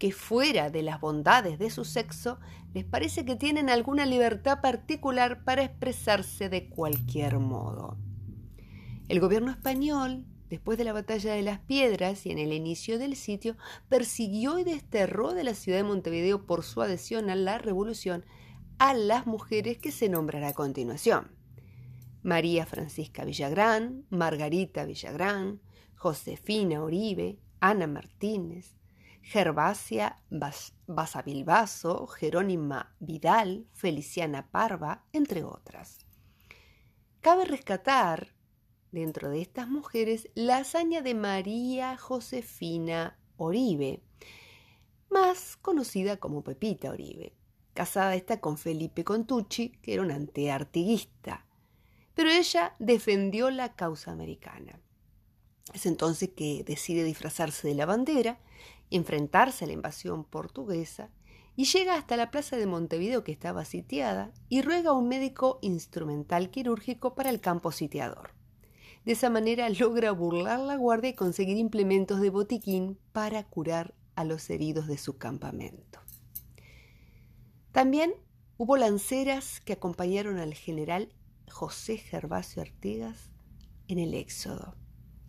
que 0.00 0.12
fuera 0.12 0.70
de 0.70 0.82
las 0.82 0.98
bondades 0.98 1.58
de 1.58 1.68
su 1.68 1.84
sexo, 1.84 2.40
les 2.72 2.86
parece 2.86 3.26
que 3.26 3.36
tienen 3.36 3.68
alguna 3.68 4.06
libertad 4.06 4.62
particular 4.62 5.44
para 5.44 5.62
expresarse 5.62 6.48
de 6.48 6.70
cualquier 6.70 7.38
modo. 7.38 7.98
El 9.08 9.20
gobierno 9.20 9.50
español, 9.50 10.24
después 10.48 10.78
de 10.78 10.84
la 10.84 10.94
batalla 10.94 11.34
de 11.34 11.42
las 11.42 11.58
piedras 11.58 12.24
y 12.24 12.30
en 12.30 12.38
el 12.38 12.54
inicio 12.54 12.98
del 12.98 13.14
sitio, 13.14 13.58
persiguió 13.90 14.58
y 14.58 14.64
desterró 14.64 15.34
de 15.34 15.44
la 15.44 15.52
ciudad 15.52 15.76
de 15.76 15.84
Montevideo 15.84 16.46
por 16.46 16.64
su 16.64 16.80
adhesión 16.80 17.28
a 17.28 17.34
la 17.34 17.58
revolución 17.58 18.24
a 18.78 18.94
las 18.94 19.26
mujeres 19.26 19.76
que 19.76 19.92
se 19.92 20.08
nombran 20.08 20.44
a 20.44 20.54
continuación. 20.54 21.36
María 22.22 22.64
Francisca 22.64 23.26
Villagrán, 23.26 24.06
Margarita 24.08 24.86
Villagrán, 24.86 25.60
Josefina 25.94 26.82
Oribe, 26.82 27.38
Ana 27.60 27.86
Martínez, 27.86 28.79
Gervasia 29.22 30.22
Basavilbaso, 30.86 32.06
Jerónima 32.06 32.94
Vidal, 32.98 33.66
Feliciana 33.72 34.50
Parva, 34.50 35.04
entre 35.12 35.44
otras. 35.44 35.98
Cabe 37.20 37.44
rescatar, 37.44 38.34
dentro 38.92 39.30
de 39.30 39.40
estas 39.40 39.68
mujeres, 39.68 40.30
la 40.34 40.58
hazaña 40.58 41.02
de 41.02 41.14
María 41.14 41.96
Josefina 41.96 43.18
Oribe, 43.36 44.02
más 45.10 45.56
conocida 45.56 46.16
como 46.16 46.42
Pepita 46.42 46.90
Oribe. 46.90 47.34
Casada 47.74 48.14
está 48.14 48.40
con 48.40 48.58
Felipe 48.58 49.04
Contucci, 49.04 49.70
que 49.82 49.94
era 49.94 50.02
un 50.02 50.10
antiartiguista, 50.10 51.46
pero 52.14 52.30
ella 52.30 52.74
defendió 52.78 53.50
la 53.50 53.74
causa 53.74 54.12
americana. 54.12 54.80
Es 55.72 55.86
entonces 55.86 56.30
que 56.30 56.64
decide 56.64 57.04
disfrazarse 57.04 57.68
de 57.68 57.74
la 57.74 57.86
bandera 57.86 58.38
enfrentarse 58.90 59.64
a 59.64 59.68
la 59.68 59.72
invasión 59.72 60.24
portuguesa 60.24 61.10
y 61.56 61.64
llega 61.64 61.94
hasta 61.94 62.16
la 62.16 62.30
plaza 62.30 62.56
de 62.56 62.66
Montevideo 62.66 63.24
que 63.24 63.32
estaba 63.32 63.64
sitiada 63.64 64.32
y 64.48 64.62
ruega 64.62 64.90
a 64.90 64.94
un 64.94 65.08
médico 65.08 65.58
instrumental 65.62 66.50
quirúrgico 66.50 67.14
para 67.14 67.30
el 67.30 67.40
campo 67.40 67.72
sitiador. 67.72 68.34
De 69.04 69.12
esa 69.12 69.30
manera 69.30 69.68
logra 69.70 70.12
burlar 70.12 70.60
la 70.60 70.76
guardia 70.76 71.10
y 71.10 71.14
conseguir 71.14 71.56
implementos 71.56 72.20
de 72.20 72.30
botiquín 72.30 72.98
para 73.12 73.44
curar 73.44 73.94
a 74.14 74.24
los 74.24 74.48
heridos 74.50 74.86
de 74.86 74.98
su 74.98 75.16
campamento. 75.16 76.00
También 77.72 78.12
hubo 78.58 78.76
lanceras 78.76 79.60
que 79.60 79.72
acompañaron 79.72 80.38
al 80.38 80.54
general 80.54 81.14
José 81.48 81.96
Gervasio 81.96 82.62
Artigas 82.62 83.30
en 83.88 83.98
el 83.98 84.14
Éxodo, 84.14 84.76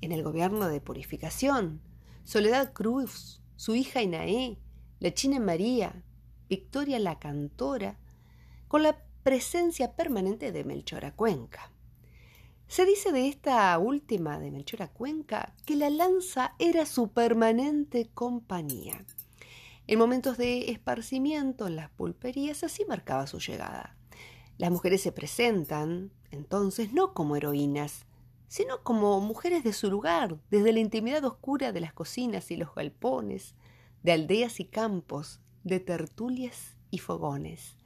en 0.01 0.11
el 0.11 0.23
gobierno 0.23 0.67
de 0.67 0.81
purificación. 0.81 1.81
Soledad 2.23 2.73
Cruz 2.73 3.41
su 3.61 3.75
hija 3.75 4.01
Inaé, 4.01 4.57
la 4.99 5.13
China 5.13 5.39
María, 5.39 6.03
Victoria 6.49 6.97
la 6.97 7.19
Cantora, 7.19 7.99
con 8.67 8.81
la 8.81 8.97
presencia 9.21 9.95
permanente 9.95 10.51
de 10.51 10.63
Melchora 10.63 11.15
Cuenca. 11.15 11.71
Se 12.67 12.87
dice 12.87 13.11
de 13.11 13.27
esta 13.27 13.77
última, 13.77 14.39
de 14.39 14.49
Melchora 14.49 14.87
Cuenca, 14.87 15.53
que 15.67 15.75
la 15.75 15.91
lanza 15.91 16.55
era 16.57 16.87
su 16.87 17.09
permanente 17.09 18.09
compañía. 18.15 19.05
En 19.85 19.99
momentos 19.99 20.39
de 20.39 20.71
esparcimiento 20.71 21.67
en 21.67 21.75
las 21.75 21.91
pulperías 21.91 22.63
así 22.63 22.83
marcaba 22.85 23.27
su 23.27 23.37
llegada. 23.37 23.95
Las 24.57 24.71
mujeres 24.71 25.01
se 25.01 25.11
presentan, 25.11 26.11
entonces, 26.31 26.93
no 26.93 27.13
como 27.13 27.35
heroínas, 27.35 28.07
sino 28.51 28.83
como 28.83 29.21
mujeres 29.21 29.63
de 29.63 29.71
su 29.71 29.89
lugar, 29.89 30.37
desde 30.49 30.73
la 30.73 30.81
intimidad 30.81 31.23
oscura 31.23 31.71
de 31.71 31.79
las 31.79 31.93
cocinas 31.93 32.51
y 32.51 32.57
los 32.57 32.75
galpones, 32.75 33.55
de 34.03 34.11
aldeas 34.11 34.59
y 34.59 34.65
campos, 34.65 35.39
de 35.63 35.79
tertulias 35.79 36.75
y 36.89 36.97
fogones. 36.97 37.77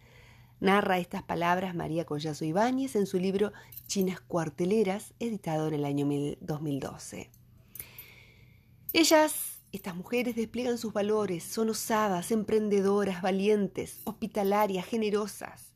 Narra 0.59 0.97
estas 0.97 1.21
palabras 1.21 1.75
María 1.75 2.05
Collazo 2.05 2.45
Ibáñez 2.45 2.95
en 2.95 3.05
su 3.05 3.19
libro 3.19 3.53
Chinas 3.85 4.19
Cuarteleras, 4.21 5.13
editado 5.19 5.67
en 5.67 5.75
el 5.75 5.85
año 5.85 6.07
2012. 6.41 7.29
Ellas, 8.91 9.59
estas 9.71 9.95
mujeres, 9.95 10.35
despliegan 10.35 10.79
sus 10.79 10.93
valores, 10.93 11.43
son 11.43 11.69
osadas, 11.69 12.31
emprendedoras, 12.31 13.21
valientes, 13.21 13.99
hospitalarias, 14.05 14.87
generosas. 14.87 15.73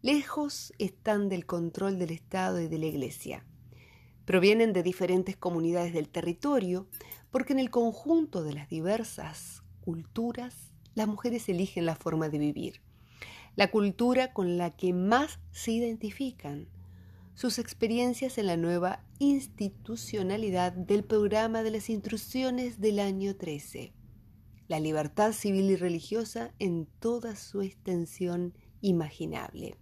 Lejos 0.00 0.72
están 0.78 1.28
del 1.28 1.44
control 1.44 1.98
del 1.98 2.10
Estado 2.10 2.60
y 2.60 2.68
de 2.68 2.78
la 2.78 2.86
Iglesia. 2.86 3.44
Provienen 4.28 4.74
de 4.74 4.82
diferentes 4.82 5.38
comunidades 5.38 5.94
del 5.94 6.10
territorio, 6.10 6.86
porque 7.30 7.54
en 7.54 7.58
el 7.58 7.70
conjunto 7.70 8.44
de 8.44 8.52
las 8.52 8.68
diversas 8.68 9.62
culturas, 9.80 10.74
las 10.94 11.08
mujeres 11.08 11.48
eligen 11.48 11.86
la 11.86 11.96
forma 11.96 12.28
de 12.28 12.36
vivir, 12.36 12.82
la 13.56 13.70
cultura 13.70 14.34
con 14.34 14.58
la 14.58 14.76
que 14.76 14.92
más 14.92 15.38
se 15.50 15.72
identifican, 15.72 16.68
sus 17.32 17.58
experiencias 17.58 18.36
en 18.36 18.48
la 18.48 18.58
nueva 18.58 19.02
institucionalidad 19.18 20.72
del 20.72 21.04
programa 21.04 21.62
de 21.62 21.70
las 21.70 21.88
instrucciones 21.88 22.82
del 22.82 22.98
año 22.98 23.34
13, 23.34 23.94
la 24.68 24.78
libertad 24.78 25.32
civil 25.32 25.70
y 25.70 25.76
religiosa 25.76 26.52
en 26.58 26.86
toda 27.00 27.34
su 27.34 27.62
extensión 27.62 28.52
imaginable 28.82 29.78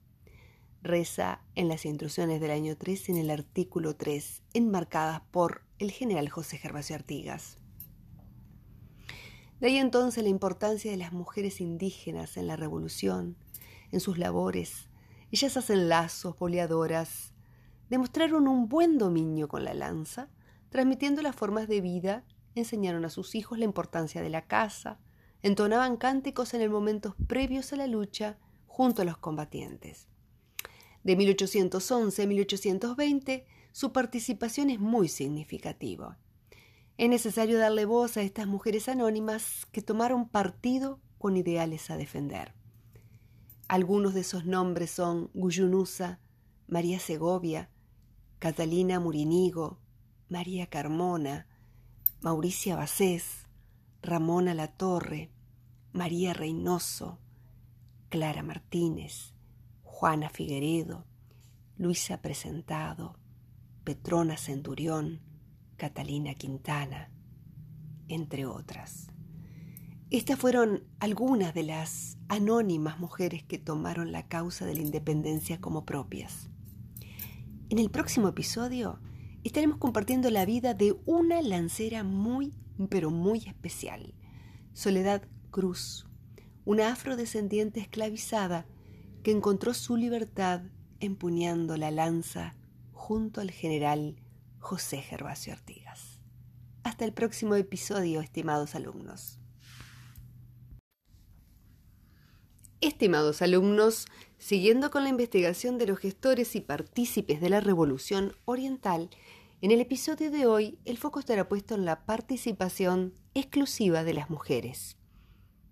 reza 0.86 1.42
en 1.54 1.68
las 1.68 1.84
instrucciones 1.84 2.40
del 2.40 2.50
año 2.50 2.76
3 2.76 3.10
en 3.10 3.16
el 3.18 3.30
artículo 3.30 3.96
3, 3.96 4.42
enmarcadas 4.54 5.20
por 5.30 5.62
el 5.78 5.90
general 5.90 6.28
José 6.28 6.58
Gervasio 6.58 6.96
Artigas. 6.96 7.58
De 9.60 9.68
ahí 9.68 9.78
entonces 9.78 10.22
la 10.22 10.28
importancia 10.28 10.90
de 10.90 10.96
las 10.96 11.12
mujeres 11.12 11.60
indígenas 11.60 12.36
en 12.36 12.46
la 12.46 12.56
revolución, 12.56 13.36
en 13.90 14.00
sus 14.00 14.18
labores. 14.18 14.88
Ellas 15.30 15.56
hacen 15.56 15.88
lazos, 15.88 16.38
boleadoras, 16.38 17.32
demostraron 17.88 18.48
un 18.48 18.68
buen 18.68 18.98
dominio 18.98 19.48
con 19.48 19.64
la 19.64 19.74
lanza, 19.74 20.28
transmitiendo 20.70 21.22
las 21.22 21.36
formas 21.36 21.68
de 21.68 21.80
vida, 21.80 22.24
enseñaron 22.54 23.04
a 23.04 23.10
sus 23.10 23.34
hijos 23.34 23.58
la 23.58 23.64
importancia 23.64 24.22
de 24.22 24.30
la 24.30 24.46
caza, 24.46 24.98
entonaban 25.42 25.96
cánticos 25.96 26.54
en 26.54 26.60
el 26.60 26.70
momentos 26.70 27.14
previos 27.26 27.72
a 27.72 27.76
la 27.76 27.86
lucha 27.86 28.38
junto 28.66 29.02
a 29.02 29.04
los 29.04 29.16
combatientes. 29.16 30.08
De 31.06 31.14
1811 31.14 32.20
a 32.20 32.26
1820, 32.26 33.46
su 33.70 33.92
participación 33.92 34.70
es 34.70 34.80
muy 34.80 35.06
significativa. 35.06 36.18
Es 36.98 37.08
necesario 37.08 37.60
darle 37.60 37.84
voz 37.84 38.16
a 38.16 38.22
estas 38.22 38.48
mujeres 38.48 38.88
anónimas 38.88 39.66
que 39.70 39.82
tomaron 39.82 40.28
partido 40.28 40.98
con 41.18 41.36
ideales 41.36 41.90
a 41.90 41.96
defender. 41.96 42.54
Algunos 43.68 44.14
de 44.14 44.22
esos 44.22 44.46
nombres 44.46 44.90
son 44.90 45.30
Guyunusa, 45.32 46.18
María 46.66 46.98
Segovia, 46.98 47.70
Catalina 48.40 48.98
Murinigo, 48.98 49.78
María 50.28 50.66
Carmona, 50.66 51.46
Mauricia 52.20 52.74
Bacés, 52.74 53.46
Ramona 54.02 54.54
Latorre, 54.54 55.30
María 55.92 56.34
Reynoso, 56.34 57.20
Clara 58.08 58.42
Martínez, 58.42 59.35
Juana 59.98 60.28
Figueredo, 60.28 61.06
Luisa 61.78 62.20
Presentado, 62.20 63.18
Petrona 63.82 64.36
Centurión, 64.36 65.22
Catalina 65.78 66.34
Quintana, 66.34 67.10
entre 68.06 68.44
otras. 68.44 69.06
Estas 70.10 70.38
fueron 70.38 70.84
algunas 71.00 71.54
de 71.54 71.62
las 71.62 72.18
anónimas 72.28 73.00
mujeres 73.00 73.42
que 73.42 73.56
tomaron 73.56 74.12
la 74.12 74.28
causa 74.28 74.66
de 74.66 74.74
la 74.74 74.82
independencia 74.82 75.62
como 75.62 75.86
propias. 75.86 76.50
En 77.70 77.78
el 77.78 77.90
próximo 77.90 78.28
episodio 78.28 79.00
estaremos 79.44 79.78
compartiendo 79.78 80.28
la 80.28 80.44
vida 80.44 80.74
de 80.74 80.94
una 81.06 81.40
lancera 81.40 82.04
muy, 82.04 82.52
pero 82.90 83.10
muy 83.10 83.38
especial, 83.46 84.12
Soledad 84.74 85.22
Cruz, 85.50 86.06
una 86.66 86.92
afrodescendiente 86.92 87.80
esclavizada 87.80 88.66
que 89.26 89.32
encontró 89.32 89.74
su 89.74 89.96
libertad 89.96 90.60
empuñando 91.00 91.76
la 91.76 91.90
lanza 91.90 92.54
junto 92.92 93.40
al 93.40 93.50
general 93.50 94.14
José 94.60 94.98
Gervasio 94.98 95.52
Artigas. 95.52 96.20
Hasta 96.84 97.04
el 97.04 97.12
próximo 97.12 97.56
episodio, 97.56 98.20
estimados 98.20 98.76
alumnos. 98.76 99.40
Estimados 102.80 103.42
alumnos, 103.42 104.06
siguiendo 104.38 104.92
con 104.92 105.02
la 105.02 105.08
investigación 105.08 105.76
de 105.76 105.88
los 105.88 105.98
gestores 105.98 106.54
y 106.54 106.60
partícipes 106.60 107.40
de 107.40 107.50
la 107.50 107.60
Revolución 107.60 108.32
Oriental, 108.44 109.10
en 109.60 109.72
el 109.72 109.80
episodio 109.80 110.30
de 110.30 110.46
hoy 110.46 110.78
el 110.84 110.98
foco 110.98 111.18
estará 111.18 111.48
puesto 111.48 111.74
en 111.74 111.84
la 111.84 112.06
participación 112.06 113.12
exclusiva 113.34 114.04
de 114.04 114.14
las 114.14 114.30
mujeres. 114.30 114.96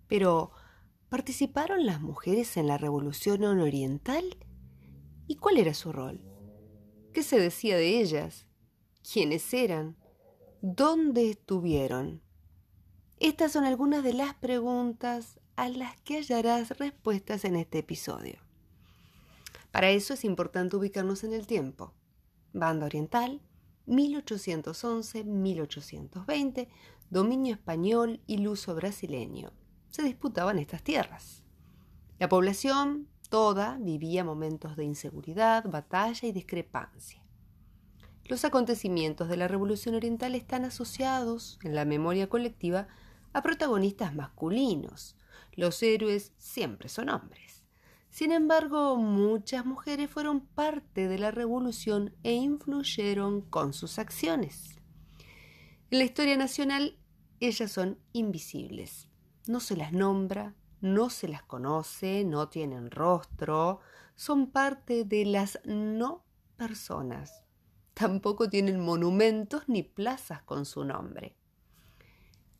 Pero, 0.08 0.50
¿participaron 1.14 1.86
las 1.86 2.00
mujeres 2.00 2.56
en 2.56 2.66
la 2.66 2.76
Revolución 2.76 3.44
Oriental? 3.44 4.36
¿Y 5.28 5.36
cuál 5.36 5.58
era 5.58 5.72
su 5.72 5.92
rol? 5.92 6.20
¿Qué 7.12 7.22
se 7.22 7.38
decía 7.38 7.76
de 7.76 8.00
ellas? 8.00 8.48
¿Quiénes 9.12 9.54
eran? 9.54 9.96
¿Dónde 10.60 11.30
estuvieron? 11.30 12.20
Estas 13.20 13.52
son 13.52 13.62
algunas 13.62 14.02
de 14.02 14.12
las 14.12 14.34
preguntas 14.34 15.38
a 15.54 15.68
las 15.68 16.00
que 16.00 16.16
hallarás 16.16 16.76
respuestas 16.78 17.44
en 17.44 17.54
este 17.54 17.78
episodio. 17.78 18.40
Para 19.70 19.90
eso 19.90 20.14
es 20.14 20.24
importante 20.24 20.74
ubicarnos 20.74 21.22
en 21.22 21.32
el 21.32 21.46
tiempo. 21.46 21.94
Banda 22.52 22.86
Oriental, 22.86 23.40
1811-1820, 23.86 26.66
dominio 27.08 27.54
español 27.54 28.20
y 28.26 28.38
luso 28.38 28.74
brasileño. 28.74 29.52
Se 29.94 30.02
disputaban 30.02 30.58
estas 30.58 30.82
tierras. 30.82 31.44
La 32.18 32.28
población 32.28 33.06
toda 33.30 33.78
vivía 33.78 34.24
momentos 34.24 34.74
de 34.74 34.82
inseguridad, 34.82 35.70
batalla 35.70 36.26
y 36.26 36.32
discrepancia. 36.32 37.22
Los 38.24 38.44
acontecimientos 38.44 39.28
de 39.28 39.36
la 39.36 39.46
Revolución 39.46 39.94
Oriental 39.94 40.34
están 40.34 40.64
asociados 40.64 41.60
en 41.62 41.76
la 41.76 41.84
memoria 41.84 42.28
colectiva 42.28 42.88
a 43.32 43.40
protagonistas 43.42 44.16
masculinos, 44.16 45.14
los 45.52 45.80
héroes 45.80 46.32
siempre 46.38 46.88
son 46.88 47.08
hombres. 47.08 47.62
Sin 48.10 48.32
embargo, 48.32 48.96
muchas 48.96 49.64
mujeres 49.64 50.10
fueron 50.10 50.40
parte 50.40 51.06
de 51.06 51.20
la 51.20 51.30
revolución 51.30 52.16
e 52.24 52.32
influyeron 52.32 53.42
con 53.42 53.72
sus 53.72 54.00
acciones. 54.00 54.80
En 55.92 55.98
la 55.98 56.04
historia 56.04 56.36
nacional, 56.36 56.98
ellas 57.38 57.70
son 57.70 58.00
invisibles. 58.12 59.06
No 59.46 59.60
se 59.60 59.76
las 59.76 59.92
nombra, 59.92 60.54
no 60.80 61.10
se 61.10 61.28
las 61.28 61.42
conoce, 61.42 62.24
no 62.24 62.48
tienen 62.48 62.90
rostro, 62.90 63.80
son 64.14 64.50
parte 64.50 65.04
de 65.04 65.24
las 65.24 65.58
no 65.64 66.24
personas. 66.56 67.44
Tampoco 67.94 68.48
tienen 68.48 68.80
monumentos 68.80 69.64
ni 69.68 69.82
plazas 69.82 70.42
con 70.42 70.66
su 70.66 70.84
nombre. 70.84 71.36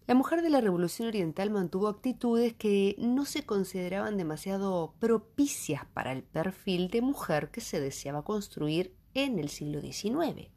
La 0.07 0.15
mujer 0.15 0.43
de 0.43 0.51
la 0.51 0.61
Revolución 0.61 1.09
Oriental 1.09 1.51
mantuvo 1.51 1.89
actitudes 1.89 2.53
que 2.53 2.95
no 2.99 3.25
se 3.25 3.47
consideraban 3.47 4.19
demasiado 4.19 4.95
propicias 4.99 5.87
para 5.87 6.13
el 6.13 6.23
perfil 6.23 6.89
de 6.89 7.01
mujer 7.01 7.51
que 7.51 7.63
se 7.63 7.81
deseaba 7.81 8.23
construir 8.23 8.95
en 9.15 9.39
el 9.39 9.49
siglo 9.49 9.81
XIX. 9.81 10.54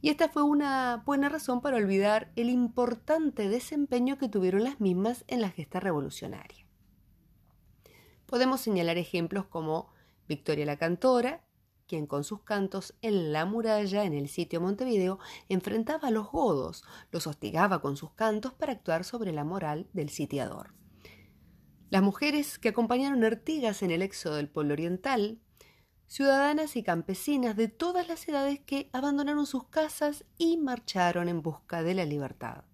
Y 0.00 0.10
esta 0.10 0.28
fue 0.28 0.42
una 0.42 1.02
buena 1.04 1.28
razón 1.28 1.60
para 1.60 1.76
olvidar 1.76 2.30
el 2.36 2.50
importante 2.50 3.48
desempeño 3.48 4.16
que 4.16 4.28
tuvieron 4.28 4.62
las 4.62 4.80
mismas 4.80 5.24
en 5.26 5.40
la 5.40 5.50
gesta 5.50 5.80
revolucionaria. 5.80 6.66
Podemos 8.26 8.60
señalar 8.60 8.98
ejemplos 8.98 9.46
como 9.46 9.92
Victoria 10.28 10.66
la 10.66 10.76
Cantora, 10.76 11.44
quien 11.88 12.06
con 12.06 12.22
sus 12.22 12.42
cantos 12.42 12.94
en 13.00 13.32
la 13.32 13.46
muralla 13.46 14.04
en 14.04 14.12
el 14.12 14.28
sitio 14.28 14.60
Montevideo 14.60 15.18
enfrentaba 15.48 16.08
a 16.08 16.10
los 16.12 16.30
godos, 16.30 16.84
los 17.10 17.26
hostigaba 17.26 17.80
con 17.80 17.96
sus 17.96 18.12
cantos 18.12 18.52
para 18.52 18.72
actuar 18.72 19.04
sobre 19.04 19.32
la 19.32 19.42
moral 19.42 19.88
del 19.94 20.10
sitiador. 20.10 20.74
Las 21.88 22.02
mujeres 22.02 22.58
que 22.58 22.68
acompañaron 22.68 23.24
a 23.24 23.28
Artigas 23.28 23.82
en 23.82 23.90
el 23.90 24.02
éxodo 24.02 24.36
del 24.36 24.50
pueblo 24.50 24.74
oriental, 24.74 25.40
ciudadanas 26.08 26.74
y 26.74 26.82
campesinas 26.82 27.54
de 27.54 27.68
todas 27.68 28.08
las 28.08 28.26
edades 28.26 28.58
que 28.60 28.88
abandonaron 28.92 29.46
sus 29.46 29.64
casas 29.64 30.24
y 30.38 30.56
marcharon 30.56 31.28
en 31.28 31.42
busca 31.42 31.82
de 31.82 31.94
la 31.94 32.06
libertad. 32.06 32.64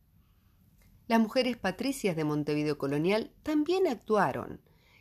Las 1.09 1.21
mujeres 1.21 1.57
patricias 1.57 2.17
de 2.17 2.25
Montevideo 2.25 2.79
colonial 2.79 3.33
también 3.43 3.87
actuaron, 3.87 4.61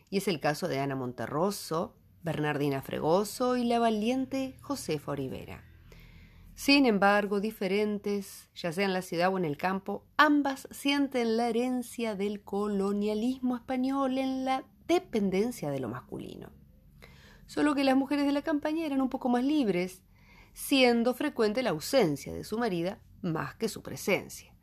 y 0.09 0.17
es 0.17 0.27
el 0.27 0.39
caso 0.39 0.67
de 0.67 0.79
Ana 0.79 0.95
Monterroso, 0.95 1.95
Bernardina 2.23 2.81
Fregoso 2.81 3.55
y 3.55 3.65
la 3.65 3.79
valiente 3.79 4.57
Josefa 4.61 5.11
Olivera. 5.11 5.63
Sin 6.55 6.85
embargo, 6.85 7.39
diferentes, 7.39 8.49
ya 8.55 8.71
sea 8.71 8.85
en 8.85 8.93
la 8.93 9.01
ciudad 9.01 9.33
o 9.33 9.37
en 9.37 9.45
el 9.45 9.57
campo, 9.57 10.05
ambas 10.17 10.67
sienten 10.71 11.37
la 11.37 11.49
herencia 11.49 12.15
del 12.15 12.41
colonialismo 12.41 13.55
español 13.55 14.17
en 14.17 14.45
la 14.45 14.63
dependencia 14.87 15.71
de 15.71 15.79
lo 15.79 15.89
masculino. 15.89 16.62
Solo 17.53 17.75
que 17.75 17.83
las 17.83 17.95
mujeres 17.95 18.25
de 18.25 18.31
la 18.31 18.41
campaña 18.41 18.83
eran 18.83 18.99
un 18.99 19.09
poco 19.09 19.29
más 19.29 19.43
libres, 19.43 20.01
siendo 20.53 21.13
frecuente 21.13 21.61
la 21.61 21.69
ausencia 21.69 22.33
de 22.33 22.43
su 22.43 22.57
marida 22.57 22.97
más 23.21 23.53
que 23.53 23.69
su 23.69 23.83
presencia. 23.83 24.55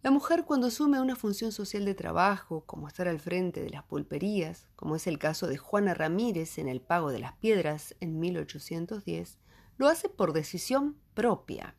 La 0.00 0.12
mujer 0.12 0.44
cuando 0.44 0.68
asume 0.68 1.00
una 1.00 1.16
función 1.16 1.50
social 1.50 1.84
de 1.84 1.96
trabajo, 1.96 2.62
como 2.64 2.86
estar 2.86 3.08
al 3.08 3.18
frente 3.18 3.60
de 3.60 3.70
las 3.70 3.82
pulperías, 3.82 4.68
como 4.76 4.94
es 4.94 5.08
el 5.08 5.18
caso 5.18 5.48
de 5.48 5.56
Juana 5.56 5.94
Ramírez 5.94 6.58
en 6.58 6.68
el 6.68 6.80
Pago 6.80 7.10
de 7.10 7.18
las 7.18 7.32
Piedras 7.38 7.96
en 7.98 8.20
1810, 8.20 9.40
lo 9.76 9.88
hace 9.88 10.08
por 10.08 10.32
decisión 10.32 10.96
propia. 11.12 11.74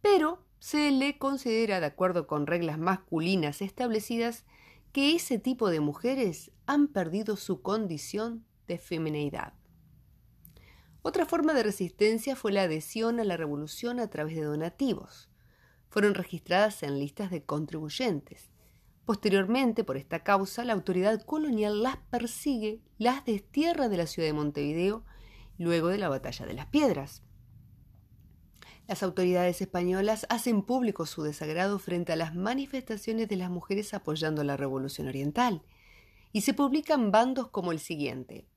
Pero 0.00 0.42
se 0.60 0.90
le 0.90 1.18
considera, 1.18 1.78
de 1.78 1.86
acuerdo 1.86 2.26
con 2.26 2.46
reglas 2.46 2.78
masculinas 2.78 3.60
establecidas, 3.60 4.46
que 4.92 5.14
ese 5.14 5.38
tipo 5.38 5.68
de 5.68 5.80
mujeres 5.80 6.52
han 6.64 6.88
perdido 6.88 7.36
su 7.36 7.60
condición 7.60 8.46
de 8.66 8.78
femineidad. 8.78 9.52
Otra 11.02 11.26
forma 11.26 11.52
de 11.54 11.62
resistencia 11.62 12.36
fue 12.36 12.52
la 12.52 12.62
adhesión 12.62 13.20
a 13.20 13.24
la 13.24 13.36
revolución 13.36 14.00
a 14.00 14.08
través 14.08 14.36
de 14.36 14.42
donativos 14.42 15.28
fueron 15.94 16.14
registradas 16.14 16.82
en 16.82 16.98
listas 16.98 17.30
de 17.30 17.44
contribuyentes. 17.44 18.50
Posteriormente, 19.04 19.84
por 19.84 19.96
esta 19.96 20.24
causa, 20.24 20.64
la 20.64 20.72
autoridad 20.72 21.22
colonial 21.22 21.84
las 21.84 21.98
persigue, 22.10 22.82
las 22.98 23.24
destierra 23.24 23.88
de 23.88 23.98
la 23.98 24.08
ciudad 24.08 24.26
de 24.26 24.32
Montevideo 24.32 25.04
luego 25.56 25.86
de 25.90 25.98
la 25.98 26.08
batalla 26.08 26.46
de 26.46 26.54
las 26.54 26.66
piedras. 26.66 27.22
Las 28.88 29.04
autoridades 29.04 29.60
españolas 29.60 30.26
hacen 30.30 30.62
público 30.62 31.06
su 31.06 31.22
desagrado 31.22 31.78
frente 31.78 32.12
a 32.12 32.16
las 32.16 32.34
manifestaciones 32.34 33.28
de 33.28 33.36
las 33.36 33.50
mujeres 33.50 33.94
apoyando 33.94 34.42
la 34.42 34.56
Revolución 34.56 35.06
Oriental 35.06 35.62
y 36.32 36.40
se 36.40 36.54
publican 36.54 37.12
bandos 37.12 37.50
como 37.50 37.70
el 37.70 37.78
siguiente. 37.78 38.48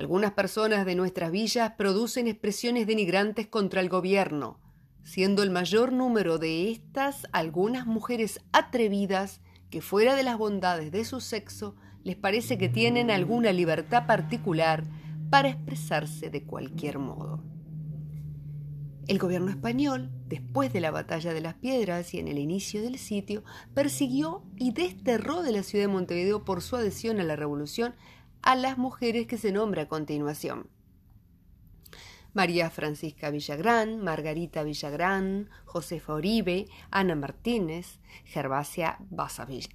Algunas 0.00 0.32
personas 0.32 0.86
de 0.86 0.94
nuestras 0.94 1.30
villas 1.30 1.72
producen 1.76 2.26
expresiones 2.26 2.86
denigrantes 2.86 3.46
contra 3.48 3.82
el 3.82 3.90
gobierno, 3.90 4.58
siendo 5.04 5.42
el 5.42 5.50
mayor 5.50 5.92
número 5.92 6.38
de 6.38 6.70
estas 6.70 7.26
algunas 7.32 7.84
mujeres 7.84 8.40
atrevidas 8.50 9.42
que 9.68 9.82
fuera 9.82 10.16
de 10.16 10.22
las 10.22 10.38
bondades 10.38 10.90
de 10.90 11.04
su 11.04 11.20
sexo 11.20 11.76
les 12.02 12.16
parece 12.16 12.56
que 12.56 12.70
tienen 12.70 13.10
alguna 13.10 13.52
libertad 13.52 14.06
particular 14.06 14.84
para 15.28 15.50
expresarse 15.50 16.30
de 16.30 16.44
cualquier 16.44 16.98
modo. 16.98 17.44
El 19.06 19.18
gobierno 19.18 19.50
español, 19.50 20.10
después 20.28 20.72
de 20.72 20.80
la 20.80 20.92
batalla 20.92 21.34
de 21.34 21.42
las 21.42 21.56
piedras 21.56 22.14
y 22.14 22.20
en 22.20 22.28
el 22.28 22.38
inicio 22.38 22.80
del 22.80 22.96
sitio, 22.96 23.44
persiguió 23.74 24.44
y 24.56 24.72
desterró 24.72 25.42
de 25.42 25.52
la 25.52 25.62
ciudad 25.62 25.84
de 25.84 25.92
Montevideo 25.92 26.42
por 26.46 26.62
su 26.62 26.76
adhesión 26.76 27.20
a 27.20 27.24
la 27.24 27.36
revolución 27.36 27.94
a 28.42 28.54
las 28.56 28.78
mujeres 28.78 29.26
que 29.26 29.38
se 29.38 29.52
nombra 29.52 29.82
a 29.82 29.88
continuación. 29.88 30.68
María 32.32 32.70
Francisca 32.70 33.30
Villagrán, 33.30 34.04
Margarita 34.04 34.62
Villagrán, 34.62 35.50
Josefa 35.64 36.14
Oribe, 36.14 36.66
Ana 36.90 37.16
Martínez, 37.16 37.98
Gervasia 38.24 38.98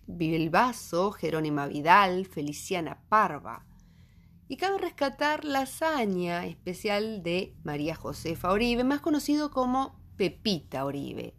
Bilbaso, 0.07 1.11
Jerónima 1.11 1.67
Vidal, 1.67 2.25
Feliciana 2.25 3.01
Parva, 3.09 3.65
y 4.47 4.55
cabe 4.55 4.77
rescatar 4.77 5.43
la 5.43 5.61
hazaña 5.61 6.45
especial 6.45 7.23
de 7.23 7.53
María 7.63 7.95
Josefa 7.95 8.51
Oribe, 8.51 8.83
más 8.83 9.01
conocido 9.01 9.51
como 9.51 9.99
Pepita 10.15 10.85
Oribe. 10.85 11.33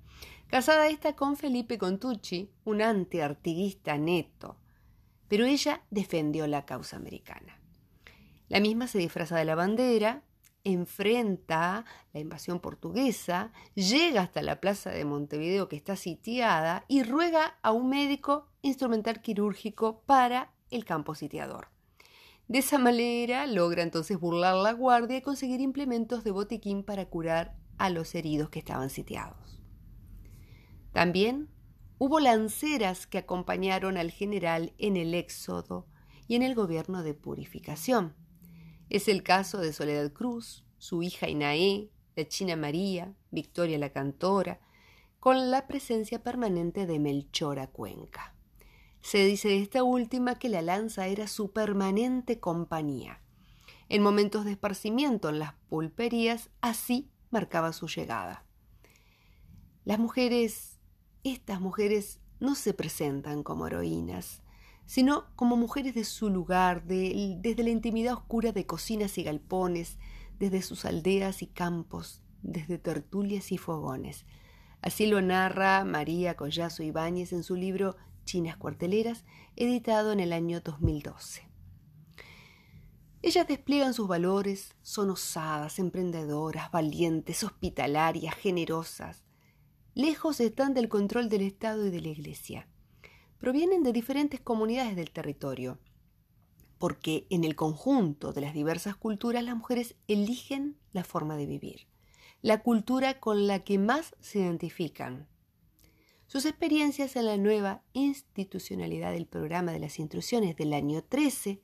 Casada 0.48 0.88
esta 0.88 1.16
con 1.16 1.36
Felipe 1.36 1.78
Contucci, 1.78 2.50
un 2.64 2.82
antiartiguista 2.82 3.96
neto, 3.96 4.58
pero 5.28 5.44
ella 5.44 5.82
defendió 5.90 6.46
la 6.46 6.64
causa 6.64 6.96
americana. 6.96 7.60
La 8.48 8.60
misma 8.60 8.86
se 8.86 8.98
disfraza 8.98 9.36
de 9.36 9.44
la 9.44 9.54
bandera, 9.54 10.22
enfrenta 10.64 11.84
la 12.12 12.20
invasión 12.20 12.60
portuguesa, 12.60 13.52
llega 13.74 14.22
hasta 14.22 14.42
la 14.42 14.60
plaza 14.60 14.90
de 14.90 15.04
Montevideo 15.04 15.68
que 15.68 15.76
está 15.76 15.96
sitiada 15.96 16.84
y 16.88 17.02
ruega 17.02 17.58
a 17.62 17.72
un 17.72 17.88
médico 17.88 18.48
instrumental 18.62 19.20
quirúrgico 19.20 20.02
para 20.06 20.52
el 20.70 20.84
campo 20.84 21.14
sitiador. 21.14 21.68
De 22.48 22.58
esa 22.58 22.78
manera 22.78 23.46
logra 23.46 23.82
entonces 23.82 24.18
burlar 24.18 24.54
la 24.54 24.72
guardia 24.72 25.16
y 25.16 25.22
conseguir 25.22 25.60
implementos 25.60 26.22
de 26.22 26.30
botiquín 26.30 26.84
para 26.84 27.06
curar 27.06 27.56
a 27.78 27.90
los 27.90 28.14
heridos 28.14 28.50
que 28.50 28.60
estaban 28.60 28.90
sitiados. 28.90 29.60
También 30.92 31.48
hubo 31.98 32.20
lanceras 32.20 33.06
que 33.06 33.18
acompañaron 33.18 33.96
al 33.96 34.10
general 34.10 34.72
en 34.78 34.96
el 34.96 35.14
éxodo 35.14 35.86
y 36.28 36.36
en 36.36 36.42
el 36.42 36.54
gobierno 36.54 37.02
de 37.02 37.14
purificación. 37.14 38.14
Es 38.90 39.08
el 39.08 39.22
caso 39.22 39.58
de 39.58 39.72
Soledad 39.72 40.12
Cruz, 40.12 40.64
su 40.78 41.02
hija 41.02 41.28
Inaé, 41.28 41.90
la 42.14 42.28
China 42.28 42.56
María, 42.56 43.14
Victoria 43.30 43.78
la 43.78 43.90
Cantora, 43.90 44.60
con 45.20 45.50
la 45.50 45.66
presencia 45.66 46.22
permanente 46.22 46.86
de 46.86 46.98
Melchora 46.98 47.66
Cuenca. 47.66 48.34
Se 49.00 49.24
dice 49.24 49.48
de 49.48 49.58
esta 49.58 49.82
última 49.82 50.38
que 50.38 50.48
la 50.48 50.62
lanza 50.62 51.06
era 51.06 51.28
su 51.28 51.52
permanente 51.52 52.40
compañía. 52.40 53.22
En 53.88 54.02
momentos 54.02 54.44
de 54.44 54.52
esparcimiento 54.52 55.28
en 55.28 55.38
las 55.38 55.54
pulperías, 55.68 56.50
así 56.60 57.10
marcaba 57.30 57.72
su 57.72 57.86
llegada. 57.86 58.44
Las 59.84 60.00
mujeres, 60.00 60.75
estas 61.32 61.60
mujeres, 61.60 62.20
no 62.40 62.54
se 62.54 62.74
presentan 62.74 63.42
como 63.42 63.66
heroínas, 63.66 64.42
sino 64.86 65.26
como 65.36 65.56
mujeres 65.56 65.94
de 65.94 66.04
su 66.04 66.30
lugar, 66.30 66.84
desde 66.84 67.62
la 67.62 67.70
intimidad 67.70 68.14
oscura 68.14 68.52
de 68.52 68.66
cocinas 68.66 69.18
y 69.18 69.24
galpones, 69.24 69.98
desde 70.38 70.62
sus 70.62 70.84
aldeas 70.84 71.42
y 71.42 71.46
campos, 71.46 72.22
desde 72.42 72.78
tertulias 72.78 73.52
y 73.52 73.58
fogones. 73.58 74.26
Así 74.82 75.06
lo 75.06 75.20
narra 75.20 75.84
María 75.84 76.36
Collazo 76.36 76.82
Ibáñez 76.82 77.32
en 77.32 77.42
su 77.42 77.56
libro 77.56 77.96
Chinas 78.24 78.56
Cuarteleras, 78.56 79.24
editado 79.56 80.12
en 80.12 80.20
el 80.20 80.32
año 80.32 80.60
2012. 80.60 81.48
Ellas 83.22 83.48
despliegan 83.48 83.94
sus 83.94 84.06
valores, 84.06 84.76
son 84.82 85.10
osadas, 85.10 85.80
emprendedoras, 85.80 86.70
valientes, 86.70 87.42
hospitalarias, 87.42 88.36
generosas. 88.36 89.25
Lejos 89.96 90.40
están 90.40 90.74
del 90.74 90.90
control 90.90 91.30
del 91.30 91.40
Estado 91.40 91.86
y 91.86 91.90
de 91.90 92.02
la 92.02 92.08
Iglesia. 92.08 92.68
Provienen 93.38 93.82
de 93.82 93.94
diferentes 93.94 94.38
comunidades 94.40 94.94
del 94.94 95.10
territorio, 95.10 95.78
porque 96.78 97.26
en 97.30 97.44
el 97.44 97.56
conjunto 97.56 98.34
de 98.34 98.42
las 98.42 98.52
diversas 98.52 98.94
culturas 98.94 99.42
las 99.42 99.56
mujeres 99.56 99.94
eligen 100.06 100.76
la 100.92 101.02
forma 101.02 101.38
de 101.38 101.46
vivir, 101.46 101.86
la 102.42 102.62
cultura 102.62 103.20
con 103.20 103.46
la 103.46 103.64
que 103.64 103.78
más 103.78 104.14
se 104.20 104.40
identifican, 104.40 105.28
sus 106.26 106.44
experiencias 106.44 107.16
en 107.16 107.24
la 107.24 107.38
nueva 107.38 107.82
institucionalidad 107.94 109.12
del 109.12 109.24
programa 109.24 109.72
de 109.72 109.78
las 109.78 109.98
intrusiones 109.98 110.56
del 110.56 110.74
año 110.74 111.04
13, 111.04 111.62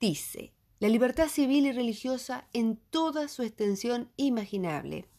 dice, 0.00 0.54
la 0.80 0.88
libertad 0.88 1.28
civil 1.28 1.66
y 1.66 1.72
religiosa 1.72 2.48
en 2.54 2.78
toda 2.88 3.28
su 3.28 3.42
extensión 3.42 4.10
imaginable. 4.16 5.10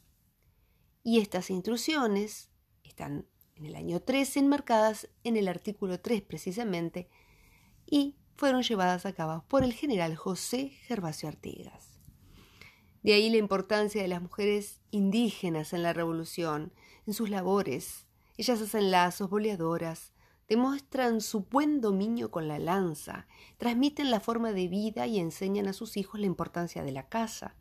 Y 1.07 1.21
estas 1.21 1.49
intrusiones 1.51 2.49
están 2.83 3.25
en 3.55 3.65
el 3.65 3.75
año 3.75 4.01
13 4.01 4.39
enmarcadas 4.39 5.07
en 5.23 5.37
el 5.37 5.47
artículo 5.47 6.01
3 6.01 6.21
precisamente 6.21 7.07
y 7.85 8.17
fueron 8.35 8.61
llevadas 8.61 9.05
a 9.05 9.13
cabo 9.13 9.45
por 9.47 9.63
el 9.63 9.71
general 9.71 10.17
José 10.17 10.67
Gervasio 10.67 11.29
Artigas. 11.29 11.97
De 13.03 13.13
ahí 13.13 13.29
la 13.29 13.37
importancia 13.37 14.01
de 14.01 14.09
las 14.09 14.21
mujeres 14.21 14.81
indígenas 14.91 15.71
en 15.71 15.81
la 15.81 15.93
revolución, 15.93 16.73
en 17.05 17.13
sus 17.13 17.29
labores, 17.29 18.05
ellas 18.35 18.61
hacen 18.61 18.91
lazos, 18.91 19.29
boleadoras, 19.29 20.11
demuestran 20.49 21.21
su 21.21 21.45
buen 21.45 21.79
dominio 21.79 22.31
con 22.31 22.49
la 22.49 22.59
lanza, 22.59 23.27
transmiten 23.55 24.11
la 24.11 24.19
forma 24.19 24.51
de 24.51 24.67
vida 24.67 25.07
y 25.07 25.19
enseñan 25.19 25.69
a 25.69 25.73
sus 25.73 25.95
hijos 25.95 26.19
la 26.19 26.25
importancia 26.25 26.83
de 26.83 26.91
la 26.91 27.07
casa. 27.07 27.55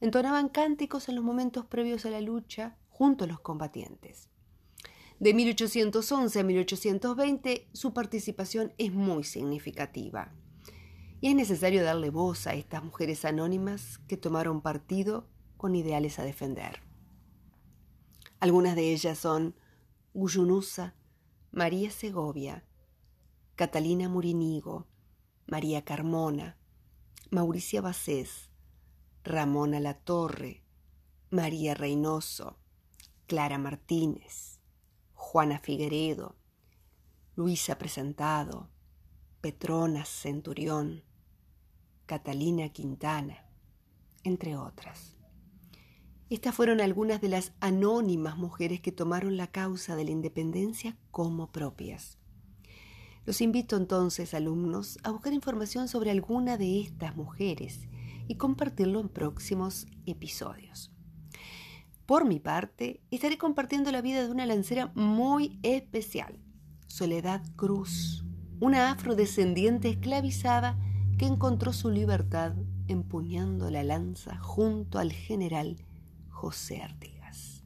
Entonaban 0.00 0.48
cánticos 0.48 1.08
en 1.08 1.16
los 1.16 1.24
momentos 1.24 1.66
previos 1.66 2.06
a 2.06 2.10
la 2.10 2.20
lucha 2.20 2.76
junto 2.88 3.24
a 3.24 3.26
los 3.26 3.40
combatientes. 3.40 4.30
De 5.18 5.34
1811 5.34 6.40
a 6.40 6.42
1820 6.42 7.68
su 7.74 7.92
participación 7.92 8.72
es 8.78 8.92
muy 8.92 9.24
significativa. 9.24 10.32
Y 11.20 11.28
es 11.28 11.34
necesario 11.34 11.84
darle 11.84 12.08
voz 12.08 12.46
a 12.46 12.54
estas 12.54 12.82
mujeres 12.82 13.26
anónimas 13.26 13.98
que 14.08 14.16
tomaron 14.16 14.62
partido 14.62 15.28
con 15.58 15.76
ideales 15.76 16.18
a 16.18 16.24
defender. 16.24 16.80
Algunas 18.38 18.74
de 18.74 18.94
ellas 18.94 19.18
son 19.18 19.54
Guyunusa, 20.14 20.94
María 21.52 21.90
Segovia, 21.90 22.64
Catalina 23.56 24.08
Murinigo, 24.08 24.86
María 25.46 25.84
Carmona, 25.84 26.56
Mauricia 27.30 27.82
Bacés, 27.82 28.49
Ramona 29.22 29.80
Latorre, 29.80 30.62
María 31.28 31.74
Reynoso, 31.74 32.56
Clara 33.26 33.58
Martínez, 33.58 34.60
Juana 35.12 35.58
Figueredo, 35.58 36.36
Luisa 37.36 37.76
Presentado, 37.76 38.70
Petrona 39.42 40.06
Centurión, 40.06 41.04
Catalina 42.06 42.70
Quintana, 42.70 43.44
entre 44.24 44.56
otras. 44.56 45.16
Estas 46.30 46.54
fueron 46.54 46.80
algunas 46.80 47.20
de 47.20 47.28
las 47.28 47.52
anónimas 47.60 48.38
mujeres 48.38 48.80
que 48.80 48.90
tomaron 48.90 49.36
la 49.36 49.48
causa 49.48 49.96
de 49.96 50.04
la 50.04 50.12
independencia 50.12 50.96
como 51.10 51.52
propias. 51.52 52.18
Los 53.26 53.42
invito 53.42 53.76
entonces, 53.76 54.32
alumnos, 54.32 54.98
a 55.02 55.10
buscar 55.10 55.34
información 55.34 55.88
sobre 55.88 56.10
alguna 56.10 56.56
de 56.56 56.80
estas 56.80 57.14
mujeres 57.16 57.86
y 58.30 58.36
compartirlo 58.36 59.00
en 59.00 59.08
próximos 59.08 59.88
episodios. 60.06 60.92
Por 62.06 62.24
mi 62.24 62.38
parte, 62.38 63.02
estaré 63.10 63.38
compartiendo 63.38 63.90
la 63.90 64.02
vida 64.02 64.22
de 64.22 64.30
una 64.30 64.46
lancera 64.46 64.92
muy 64.94 65.58
especial, 65.64 66.38
Soledad 66.86 67.42
Cruz, 67.56 68.24
una 68.60 68.92
afrodescendiente 68.92 69.88
esclavizada 69.88 70.78
que 71.18 71.26
encontró 71.26 71.72
su 71.72 71.90
libertad 71.90 72.54
empuñando 72.86 73.68
la 73.68 73.82
lanza 73.82 74.38
junto 74.38 75.00
al 75.00 75.10
general 75.10 75.84
José 76.28 76.82
Artigas. 76.82 77.64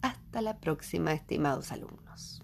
Hasta 0.00 0.42
la 0.42 0.58
próxima, 0.58 1.12
estimados 1.12 1.70
alumnos. 1.70 2.41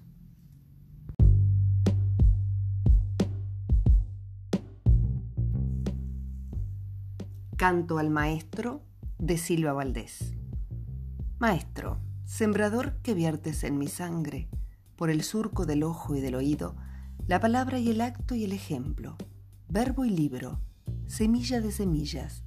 Canto 7.59 7.99
al 7.99 8.09
Maestro 8.09 8.85
de 9.19 9.37
Silva 9.37 9.73
Valdés. 9.73 10.33
Maestro, 11.41 11.99
sembrador 12.25 13.03
que 13.03 13.15
viertes 13.15 13.65
en 13.65 13.79
mi 13.79 13.89
sangre, 13.89 14.49
por 14.95 15.11
el 15.11 15.25
surco 15.25 15.67
del 15.67 15.83
ojo 15.83 16.15
y 16.15 16.21
del 16.21 16.37
oído, 16.37 16.77
la 17.27 17.41
palabra 17.41 17.81
y 17.81 17.91
el 17.91 18.01
acto 18.01 18.37
y 18.37 18.45
el 18.45 18.53
ejemplo, 18.53 19.17
verbo 19.69 20.05
y 20.05 20.11
libro, 20.11 20.61
semilla 21.09 21.61
de 21.61 21.73
semillas, 21.73 22.45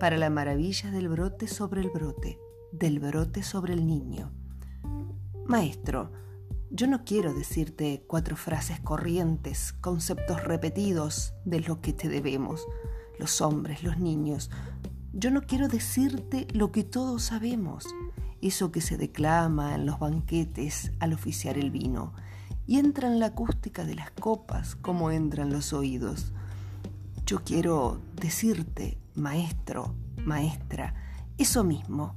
para 0.00 0.16
la 0.16 0.30
maravilla 0.30 0.90
del 0.90 1.10
brote 1.10 1.48
sobre 1.48 1.82
el 1.82 1.90
brote, 1.90 2.38
del 2.72 2.98
brote 2.98 3.42
sobre 3.42 3.74
el 3.74 3.86
niño. 3.86 4.32
Maestro, 5.44 6.12
yo 6.70 6.86
no 6.86 7.04
quiero 7.04 7.34
decirte 7.34 8.04
cuatro 8.06 8.36
frases 8.36 8.80
corrientes, 8.80 9.74
conceptos 9.74 10.42
repetidos 10.44 11.34
de 11.44 11.60
lo 11.60 11.82
que 11.82 11.92
te 11.92 12.08
debemos, 12.08 12.66
los 13.18 13.40
hombres, 13.40 13.82
los 13.82 13.98
niños. 13.98 14.50
Yo 15.12 15.30
no 15.30 15.42
quiero 15.42 15.68
decirte 15.68 16.46
lo 16.52 16.72
que 16.72 16.84
todos 16.84 17.22
sabemos, 17.22 17.86
eso 18.42 18.70
que 18.70 18.80
se 18.80 18.96
declama 18.96 19.74
en 19.74 19.86
los 19.86 19.98
banquetes 19.98 20.92
al 21.00 21.12
oficiar 21.12 21.58
el 21.58 21.70
vino, 21.70 22.12
y 22.66 22.78
entra 22.78 23.08
en 23.08 23.18
la 23.18 23.26
acústica 23.26 23.84
de 23.84 23.94
las 23.94 24.10
copas 24.10 24.74
como 24.76 25.10
entran 25.10 25.52
los 25.52 25.72
oídos. 25.72 26.32
Yo 27.24 27.42
quiero 27.44 28.00
decirte, 28.20 28.98
maestro, 29.14 29.94
maestra, 30.24 30.94
eso 31.38 31.64
mismo, 31.64 32.14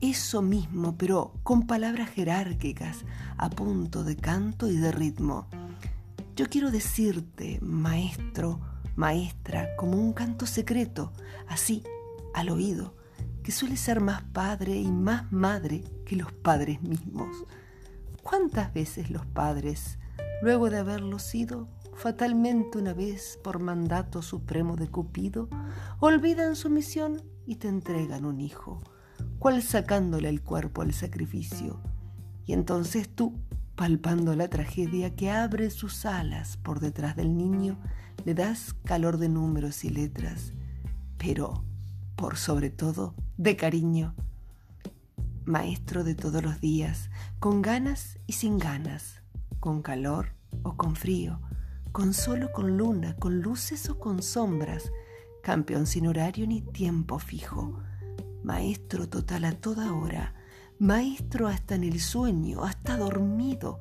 eso 0.00 0.42
mismo, 0.42 0.96
pero 0.96 1.34
con 1.42 1.66
palabras 1.66 2.10
jerárquicas, 2.10 3.04
a 3.36 3.50
punto 3.50 4.04
de 4.04 4.16
canto 4.16 4.68
y 4.68 4.76
de 4.76 4.92
ritmo. 4.92 5.46
Yo 6.36 6.48
quiero 6.48 6.70
decirte, 6.70 7.58
maestro, 7.60 8.60
maestra, 8.96 9.74
como 9.76 9.98
un 9.98 10.12
canto 10.12 10.46
secreto, 10.46 11.12
así, 11.48 11.82
al 12.34 12.50
oído, 12.50 12.94
que 13.42 13.52
suele 13.52 13.76
ser 13.76 14.00
más 14.00 14.22
padre 14.22 14.76
y 14.76 14.90
más 14.90 15.30
madre 15.32 15.84
que 16.04 16.16
los 16.16 16.32
padres 16.32 16.82
mismos. 16.82 17.28
¿Cuántas 18.22 18.72
veces 18.72 19.10
los 19.10 19.26
padres, 19.26 19.98
luego 20.42 20.70
de 20.70 20.78
haberlo 20.78 21.18
sido, 21.18 21.68
fatalmente 21.94 22.78
una 22.78 22.94
vez 22.94 23.38
por 23.42 23.58
mandato 23.58 24.22
supremo 24.22 24.76
de 24.76 24.88
Cupido, 24.88 25.48
olvidan 25.98 26.56
su 26.56 26.70
misión 26.70 27.22
y 27.46 27.56
te 27.56 27.68
entregan 27.68 28.24
un 28.24 28.40
hijo, 28.40 28.80
cual 29.38 29.62
sacándole 29.62 30.28
el 30.28 30.42
cuerpo 30.42 30.82
al 30.82 30.92
sacrificio? 30.92 31.80
Y 32.46 32.52
entonces 32.52 33.08
tú, 33.08 33.34
palpando 33.80 34.36
la 34.36 34.50
tragedia 34.50 35.16
que 35.16 35.30
abre 35.30 35.70
sus 35.70 36.04
alas 36.04 36.58
por 36.58 36.80
detrás 36.80 37.16
del 37.16 37.34
niño, 37.38 37.78
le 38.26 38.34
das 38.34 38.74
calor 38.84 39.16
de 39.16 39.30
números 39.30 39.86
y 39.86 39.88
letras, 39.88 40.52
pero 41.16 41.64
por 42.14 42.36
sobre 42.36 42.68
todo 42.68 43.14
de 43.38 43.56
cariño. 43.56 44.14
Maestro 45.46 46.04
de 46.04 46.14
todos 46.14 46.42
los 46.42 46.60
días, 46.60 47.08
con 47.38 47.62
ganas 47.62 48.18
y 48.26 48.34
sin 48.34 48.58
ganas, 48.58 49.22
con 49.60 49.80
calor 49.80 50.34
o 50.62 50.76
con 50.76 50.94
frío, 50.94 51.40
con 51.90 52.12
sol 52.12 52.42
o 52.42 52.52
con 52.52 52.76
luna, 52.76 53.16
con 53.16 53.40
luces 53.40 53.88
o 53.88 53.98
con 53.98 54.22
sombras, 54.22 54.92
campeón 55.42 55.86
sin 55.86 56.06
horario 56.06 56.46
ni 56.46 56.60
tiempo 56.60 57.18
fijo, 57.18 57.80
maestro 58.44 59.08
total 59.08 59.46
a 59.46 59.52
toda 59.52 59.94
hora, 59.94 60.34
maestro 60.80 61.46
hasta 61.46 61.74
en 61.74 61.84
el 61.84 62.00
sueño, 62.00 62.64
hasta 62.64 62.96
dormido, 62.96 63.80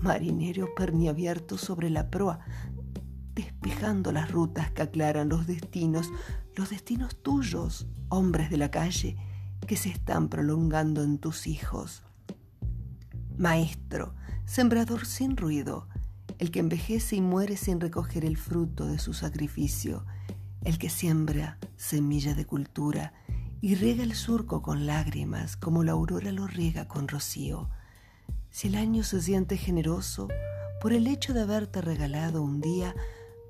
marinero 0.00 0.74
perniabierto 0.74 1.58
sobre 1.58 1.90
la 1.90 2.10
proa, 2.10 2.40
despejando 3.34 4.10
las 4.10 4.30
rutas 4.32 4.70
que 4.70 4.80
aclaran 4.80 5.28
los 5.28 5.46
destinos, 5.46 6.10
los 6.56 6.70
destinos 6.70 7.22
tuyos, 7.22 7.86
hombres 8.08 8.48
de 8.48 8.56
la 8.56 8.70
calle, 8.70 9.18
que 9.66 9.76
se 9.76 9.90
están 9.90 10.30
prolongando 10.30 11.02
en 11.02 11.18
tus 11.18 11.46
hijos. 11.46 12.02
Maestro, 13.36 14.14
sembrador 14.46 15.04
sin 15.04 15.36
ruido, 15.36 15.88
el 16.38 16.50
que 16.50 16.60
envejece 16.60 17.16
y 17.16 17.20
muere 17.20 17.58
sin 17.58 17.80
recoger 17.80 18.24
el 18.24 18.38
fruto 18.38 18.86
de 18.86 18.98
su 18.98 19.12
sacrificio, 19.12 20.06
el 20.62 20.78
que 20.78 20.88
siembra 20.88 21.58
semilla 21.76 22.34
de 22.34 22.46
cultura 22.46 23.12
y 23.64 23.74
riega 23.76 24.02
el 24.04 24.14
surco 24.14 24.60
con 24.60 24.84
lágrimas 24.84 25.56
como 25.56 25.84
la 25.84 25.92
aurora 25.92 26.30
lo 26.32 26.46
riega 26.46 26.86
con 26.86 27.08
rocío. 27.08 27.70
Si 28.50 28.68
el 28.68 28.74
año 28.74 29.02
se 29.04 29.22
siente 29.22 29.56
generoso 29.56 30.28
por 30.82 30.92
el 30.92 31.06
hecho 31.06 31.32
de 31.32 31.40
haberte 31.40 31.80
regalado 31.80 32.42
un 32.42 32.60
día, 32.60 32.94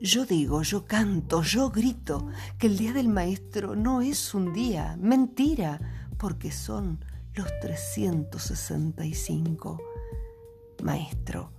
yo 0.01 0.25
digo, 0.25 0.63
yo 0.63 0.85
canto, 0.85 1.43
yo 1.43 1.71
grito 1.71 2.29
que 2.59 2.69
el 2.69 2.79
día 2.79 2.93
del 2.93 3.09
maestro 3.09 3.75
no 3.75 4.03
es 4.03 4.35
un 4.35 4.53
día, 4.53 4.97
mentira, 5.01 5.81
porque 6.17 6.53
son 6.53 7.05
los 7.35 7.49
365. 7.61 9.81
Maestro, 10.81 11.51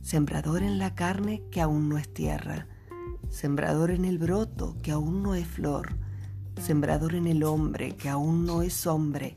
sembrador 0.00 0.62
en 0.62 0.78
la 0.78 0.94
carne 0.94 1.42
que 1.50 1.60
aún 1.60 1.90
no 1.90 1.98
es 1.98 2.10
tierra, 2.10 2.68
sembrador 3.28 3.90
en 3.90 4.06
el 4.06 4.16
broto 4.16 4.78
que 4.82 4.92
aún 4.92 5.22
no 5.22 5.34
es 5.34 5.46
flor, 5.46 5.98
sembrador 6.62 7.16
en 7.16 7.26
el 7.26 7.42
hombre 7.42 7.96
que 7.96 8.08
aún 8.08 8.46
no 8.46 8.62
es 8.62 8.86
hombre, 8.86 9.36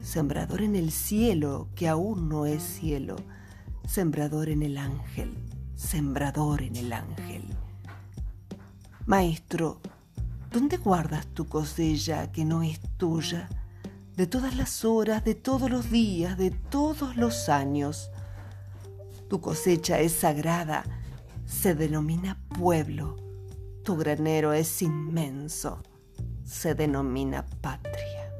sembrador 0.00 0.62
en 0.62 0.74
el 0.74 0.90
cielo 0.90 1.68
que 1.74 1.86
aún 1.86 2.30
no 2.30 2.46
es 2.46 2.62
cielo, 2.62 3.16
sembrador 3.86 4.48
en 4.48 4.62
el 4.62 4.78
ángel, 4.78 5.34
sembrador 5.74 6.62
en 6.62 6.76
el 6.76 6.94
ángel. 6.94 7.42
Maestro, 9.04 9.80
¿dónde 10.50 10.78
guardas 10.78 11.26
tu 11.26 11.46
cosecha 11.46 12.32
que 12.32 12.46
no 12.46 12.62
es 12.62 12.80
tuya? 12.96 13.50
De 14.16 14.26
todas 14.26 14.56
las 14.56 14.82
horas, 14.86 15.24
de 15.26 15.34
todos 15.34 15.70
los 15.70 15.90
días, 15.90 16.38
de 16.38 16.52
todos 16.52 17.18
los 17.18 17.50
años. 17.50 18.10
Tu 19.28 19.42
cosecha 19.42 20.00
es 20.00 20.12
sagrada, 20.12 20.84
se 21.44 21.74
denomina 21.74 22.38
pueblo. 22.58 23.18
Tu 23.84 23.94
granero 23.94 24.54
es 24.54 24.80
inmenso, 24.80 25.82
se 26.46 26.76
denomina 26.76 27.44
patria. 27.60 28.32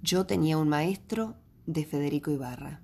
Yo 0.00 0.24
tenía 0.26 0.56
un 0.56 0.68
maestro 0.68 1.34
de 1.66 1.84
Federico 1.84 2.30
Ibarra. 2.30 2.80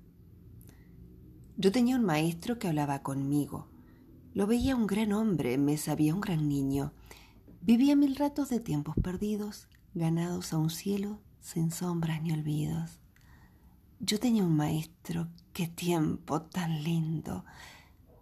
Yo 1.57 1.71
tenía 1.71 1.95
un 1.97 2.05
maestro 2.05 2.59
que 2.59 2.67
hablaba 2.67 3.03
conmigo. 3.03 3.69
Lo 4.35 4.49
veía 4.49 4.75
un 4.75 4.89
gran 4.89 5.13
hombre, 5.13 5.57
me 5.57 5.79
sabía 5.79 6.13
un 6.13 6.21
gran 6.21 6.49
niño. 6.49 6.93
Vivía 7.63 7.95
mil 7.95 8.17
ratos 8.17 8.51
de 8.51 8.59
tiempos 8.59 8.97
perdidos, 9.01 9.69
ganados 9.95 10.53
a 10.53 10.59
un 10.59 10.71
cielo 10.71 11.21
sin 11.41 11.71
sombras 11.71 12.21
ni 12.21 12.33
olvidos. 12.33 13.04
Yo 14.07 14.21
tenía 14.21 14.43
un 14.43 14.55
maestro, 14.55 15.29
qué 15.55 15.67
tiempo 15.67 16.43
tan 16.43 16.83
lindo. 16.85 17.47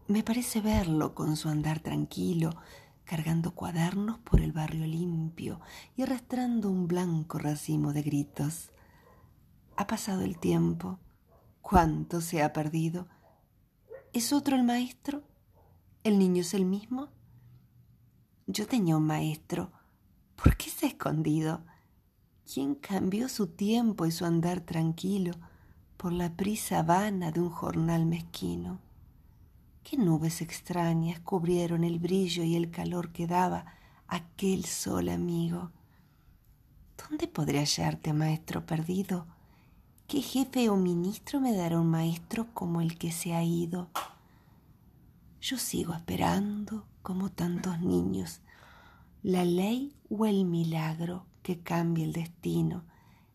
Me 0.06 0.22
parece 0.22 0.60
verlo 0.60 1.12
con 1.12 1.36
su 1.36 1.48
andar 1.48 1.80
tranquilo, 1.80 2.50
cargando 3.04 3.56
cuadernos 3.56 4.20
por 4.20 4.42
el 4.42 4.52
barrio 4.52 4.86
limpio 4.86 5.60
y 5.96 6.02
arrastrando 6.02 6.70
un 6.70 6.86
blanco 6.86 7.38
racimo 7.38 7.92
de 7.92 8.02
gritos. 8.02 8.70
Ha 9.76 9.88
pasado 9.88 10.22
el 10.22 10.38
tiempo, 10.38 11.00
cuánto 11.60 12.20
se 12.20 12.44
ha 12.44 12.52
perdido 12.52 13.08
¿Es 14.12 14.32
otro 14.32 14.54
el 14.54 14.62
maestro? 14.62 15.24
¿El 16.04 16.20
niño 16.20 16.42
es 16.42 16.54
el 16.54 16.64
mismo? 16.64 17.08
Yo 18.46 18.68
tenía 18.68 18.96
un 18.96 19.06
maestro. 19.06 19.72
¿Por 20.36 20.56
qué 20.56 20.70
se 20.70 20.86
ha 20.86 20.90
escondido? 20.90 21.64
¿Quién 22.46 22.76
cambió 22.76 23.28
su 23.28 23.48
tiempo 23.48 24.06
y 24.06 24.12
su 24.12 24.24
andar 24.24 24.60
tranquilo 24.60 25.32
por 26.02 26.12
la 26.12 26.30
prisa 26.30 26.82
vana 26.82 27.30
de 27.30 27.38
un 27.38 27.50
jornal 27.50 28.06
mezquino? 28.06 28.80
¿Qué 29.84 29.96
nubes 29.96 30.40
extrañas 30.40 31.20
cubrieron 31.20 31.84
el 31.84 32.00
brillo 32.00 32.42
y 32.42 32.56
el 32.56 32.72
calor 32.72 33.12
que 33.12 33.28
daba 33.28 33.66
aquel 34.08 34.64
sol 34.64 35.08
amigo? 35.10 35.70
¿Dónde 36.98 37.28
podré 37.28 37.60
hallarte, 37.60 38.12
maestro 38.12 38.66
perdido? 38.66 39.28
¿Qué 40.08 40.22
jefe 40.22 40.68
o 40.70 40.76
ministro 40.76 41.38
me 41.38 41.54
dará 41.54 41.78
un 41.78 41.86
maestro 41.86 42.48
como 42.52 42.80
el 42.80 42.98
que 42.98 43.12
se 43.12 43.34
ha 43.34 43.44
ido? 43.44 43.88
Yo 45.40 45.56
sigo 45.56 45.94
esperando, 45.94 46.84
como 47.02 47.30
tantos 47.30 47.80
niños, 47.80 48.40
la 49.22 49.44
ley 49.44 49.94
o 50.10 50.26
el 50.26 50.46
milagro 50.46 51.26
que 51.44 51.60
cambie 51.60 52.04
el 52.04 52.12
destino, 52.12 52.82